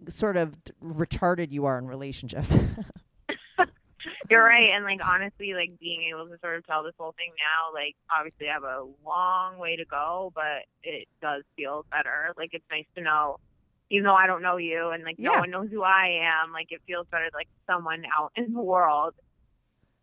[0.09, 2.53] sort of retarded you are in relationships.
[4.29, 4.69] You're right.
[4.75, 7.95] And like honestly, like being able to sort of tell this whole thing now, like
[8.15, 12.33] obviously I have a long way to go, but it does feel better.
[12.37, 13.37] Like it's nice to know,
[13.89, 15.31] even though I don't know you and like Yeah.
[15.33, 18.61] no one knows who I am, like it feels better like someone out in the
[18.61, 19.13] world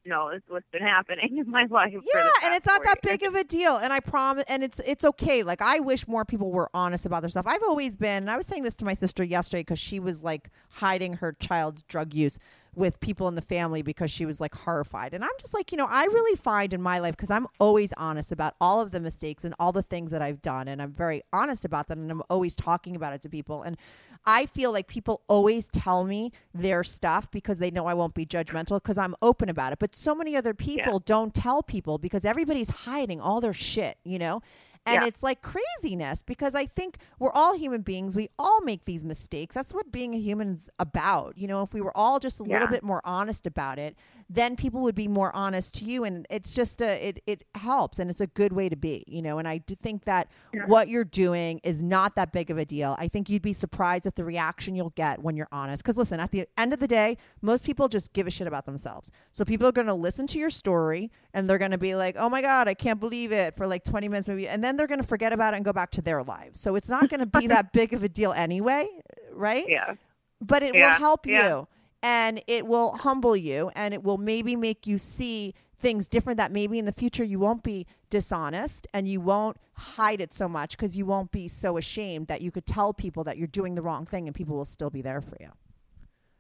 [0.05, 1.93] knows what's been happening in my life.
[1.93, 3.19] for the yeah, and past it's not four that years.
[3.19, 3.77] big of a deal.
[3.77, 5.43] And I promise, and it's it's okay.
[5.45, 7.47] Like I wish more people were honest about their stuff.
[7.47, 8.25] I've always been.
[8.25, 11.33] And I was saying this to my sister yesterday because she was like hiding her
[11.39, 12.39] child's drug use
[12.75, 15.13] with people in the family because she was like horrified.
[15.13, 17.93] And I'm just like, you know, I really find in my life because I'm always
[17.99, 20.93] honest about all of the mistakes and all the things that I've done, and I'm
[20.93, 23.63] very honest about them, and I'm always talking about it to people.
[23.63, 23.77] And
[24.25, 28.25] I feel like people always tell me their stuff because they know I won't be
[28.25, 29.79] judgmental because I'm open about it.
[29.79, 34.19] But so many other people don't tell people because everybody's hiding all their shit, you
[34.19, 34.41] know?
[34.85, 35.07] And Yeah.
[35.07, 38.17] it's like craziness because I think we're all human beings.
[38.17, 39.55] We all make these mistakes.
[39.55, 41.39] That's what being a human's about.
[41.39, 43.97] You know, if we were all just a little bit more honest about it,
[44.35, 47.99] then people would be more honest to you and it's just a it it helps
[47.99, 49.39] and it's a good way to be, you know.
[49.39, 50.29] And I do think that
[50.67, 52.97] what you're doing is not that big of a deal.
[52.99, 55.85] I think you'd be surprised at the reaction you'll get when you're honest.
[55.85, 58.65] Cuz listen, at the end of the day, most people just give a shit about
[58.65, 59.11] themselves.
[59.31, 62.17] So people are going to listen to your story and they're going to be like,
[62.19, 64.49] "Oh my god, I can't believe it" for like 20 minutes maybe.
[64.49, 66.59] And then they're going to forget about it and go back to their lives.
[66.59, 68.89] So it's not going to be that big of a deal anyway,
[69.33, 69.67] right?
[69.69, 69.95] Yeah.
[70.41, 71.49] but it will help yeah.
[71.49, 71.69] you
[72.03, 76.53] and it will humble you and it will maybe make you see things different that
[76.53, 80.77] maybe in the future you won't be dishonest and you won't hide it so much
[80.77, 83.83] because you won't be so ashamed that you could tell people that you're doing the
[83.83, 85.49] wrong thing and people will still be there for you.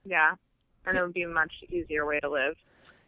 [0.04, 0.34] Yeah.
[0.86, 2.54] And it would be a much easier way to live.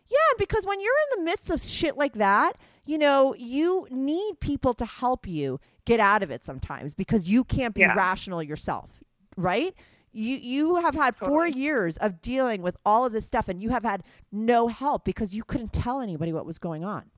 [0.09, 4.39] Yeah, because when you're in the midst of shit like that, you know, you need
[4.41, 7.95] people to help you get out of it sometimes because you can't be Yeah.
[7.95, 9.03] rational yourself,
[9.37, 9.75] right?
[10.17, 13.71] You you have had 4 years of dealing with all of this stuff and you
[13.71, 17.11] have had no help because you couldn't tell anybody what was going on.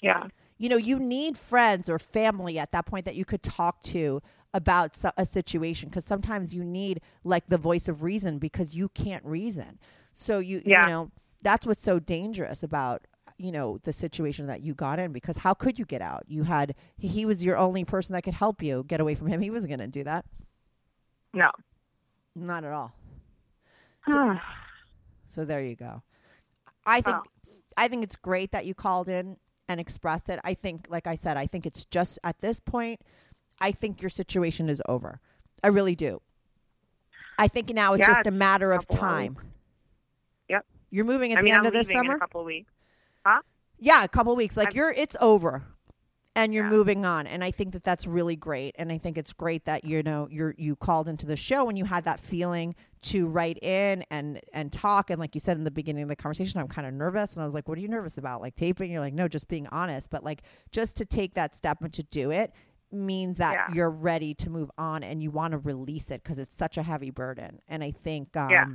[0.00, 0.28] Yeah.
[0.56, 4.22] You know, you need friends or family at that point that you could talk to
[4.54, 9.24] about a situation because sometimes you need like the voice of reason because you can't
[9.24, 9.78] reason.
[10.14, 10.84] So you Yeah.
[10.84, 11.10] you know,
[11.42, 13.06] that's what's so dangerous about
[13.36, 16.24] you know the situation that you got in because how could you get out?
[16.26, 19.42] You had he was your only person that could help you get away from him.
[19.42, 20.24] He wasn't going to do that.
[21.34, 21.50] No.
[22.34, 22.92] Not at all.
[24.08, 24.38] Oh,
[25.26, 26.02] So there you go.
[26.86, 27.22] I think Oh.
[27.76, 29.36] I think it's great that you called in
[29.68, 30.38] and expressed it.
[30.44, 33.00] I think like I said, I think it's just at this point
[33.60, 35.20] I think your situation is over.
[35.62, 36.20] I really do.
[37.38, 39.38] I think now it's Yeah, just a matter of couple of time.
[40.48, 40.66] Yep.
[40.90, 42.14] You're moving at I the mean, end I'm of this summer?
[42.16, 42.70] a couple of weeks.
[43.78, 44.56] Yeah, a couple weeks.
[44.56, 45.64] Like I'm- you're it's over.
[46.36, 46.70] And you're Yeah.
[46.70, 48.74] moving on, and I think that that's really great.
[48.76, 51.78] And I think it's great that you know you're you called into the show and
[51.78, 55.10] you had that feeling to write in and and talk.
[55.10, 57.42] And like you said in the beginning of the conversation, I'm kind of nervous, and
[57.42, 58.40] I was like, "What are you nervous about?
[58.40, 60.42] Like taping?" You're like, "No, just being honest." But like
[60.72, 62.52] just to take that step and to do it
[62.90, 63.74] means that Yeah.
[63.74, 66.82] you're ready to move on and you want to release it because it's such a
[66.82, 67.60] heavy burden.
[67.68, 68.66] And I think, um, Yeah.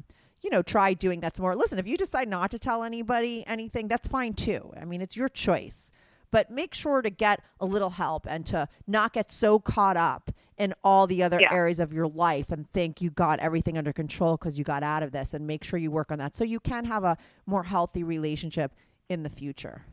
[0.41, 1.55] you know, try doing that's more.
[1.55, 4.73] Listen, if you decide not to tell anybody anything, that's fine too.
[4.79, 5.91] I mean, it's your choice.
[6.31, 10.31] But make sure to get a little help and to not get so caught up
[10.57, 11.53] in all the other Yeah.
[11.53, 15.01] areas of your life and think you got everything under control because you got out
[15.03, 17.63] of this and make sure you work on that so you can have a more
[17.63, 18.73] healthy relationship
[19.07, 19.85] in the future.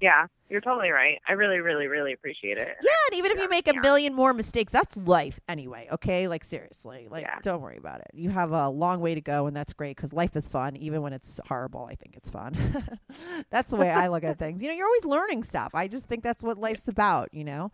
[0.00, 1.20] Yeah, you're totally right.
[1.28, 2.68] I really, really, really appreciate it.
[2.82, 3.80] Yeah, and even if you make a Yeah.
[3.80, 5.88] million more mistakes, that's life anyway.
[5.90, 7.38] Okay, like seriously, like Yeah.
[7.42, 8.10] don't worry about it.
[8.14, 11.02] You have a long way to go, and that's great because life is fun, even
[11.02, 11.86] when it's horrible.
[11.90, 12.54] I think it's fun.
[13.50, 14.62] that's the way I look at things.
[14.62, 15.74] You know, you're always learning stuff.
[15.74, 17.34] I just think that's what life's about.
[17.34, 17.72] You know.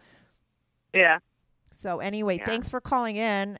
[0.92, 1.18] Yeah.
[1.72, 3.58] So anyway, thanks for calling in.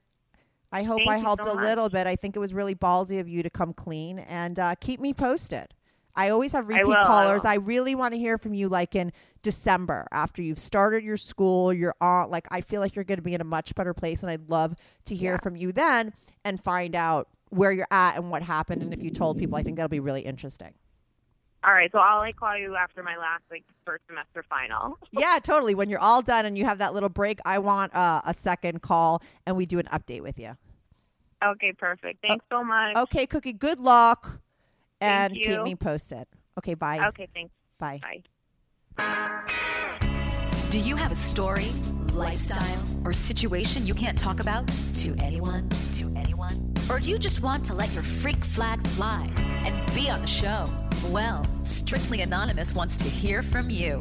[0.72, 2.06] I hope Thank I helped so a little bit.
[2.06, 5.12] I think it was really ballsy of you to come clean and uh, keep me
[5.12, 5.74] posted.
[6.16, 7.42] I always have repeat will, callers.
[7.42, 7.50] will.
[7.50, 9.12] I really want to hear from you, like in
[9.42, 11.72] December after you've started your school.
[11.72, 14.22] You're on, like, I feel like you're going to be in a much better place,
[14.22, 14.74] and I'd love
[15.06, 15.40] to hear Yeah.
[15.40, 16.12] from you then
[16.44, 18.82] and find out where you're at and what happened.
[18.82, 20.74] And if you told people, I think that'll be really interesting.
[21.64, 24.98] All right, so I'll like call you after my last like first semester final.
[25.12, 25.74] yeah, totally.
[25.74, 28.82] When you're all done and you have that little break, I want uh, a second
[28.82, 30.58] call and we do an update with you.
[31.42, 32.20] Okay, perfect.
[32.20, 32.96] Thanks so much.
[32.96, 34.40] Okay, Cookie, good luck
[35.04, 36.26] and keep me posted.
[36.58, 37.06] Okay, bye.
[37.08, 37.52] Okay, thanks.
[37.78, 38.00] Bye.
[38.96, 39.40] Bye.
[40.70, 41.70] Do you have a story,
[42.12, 44.66] lifestyle, or situation you can't talk about
[44.96, 45.68] to anyone?
[45.94, 46.74] To anyone?
[46.90, 50.26] Or do you just want to let your freak flag fly and be on the
[50.26, 50.66] show?
[51.10, 54.00] Well, Strictly Anonymous wants to hear from you.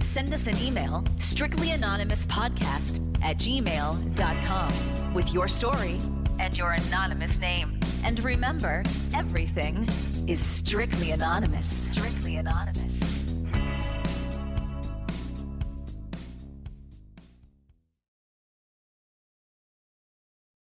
[0.00, 5.98] Send us an email, strictlyanonymouspodcast at gmail.com, with your story
[6.38, 7.78] and your anonymous name.
[8.04, 8.82] And remember,
[9.14, 9.88] everything
[10.26, 11.90] is strictly anonymous.
[11.90, 13.19] Strictly anonymous.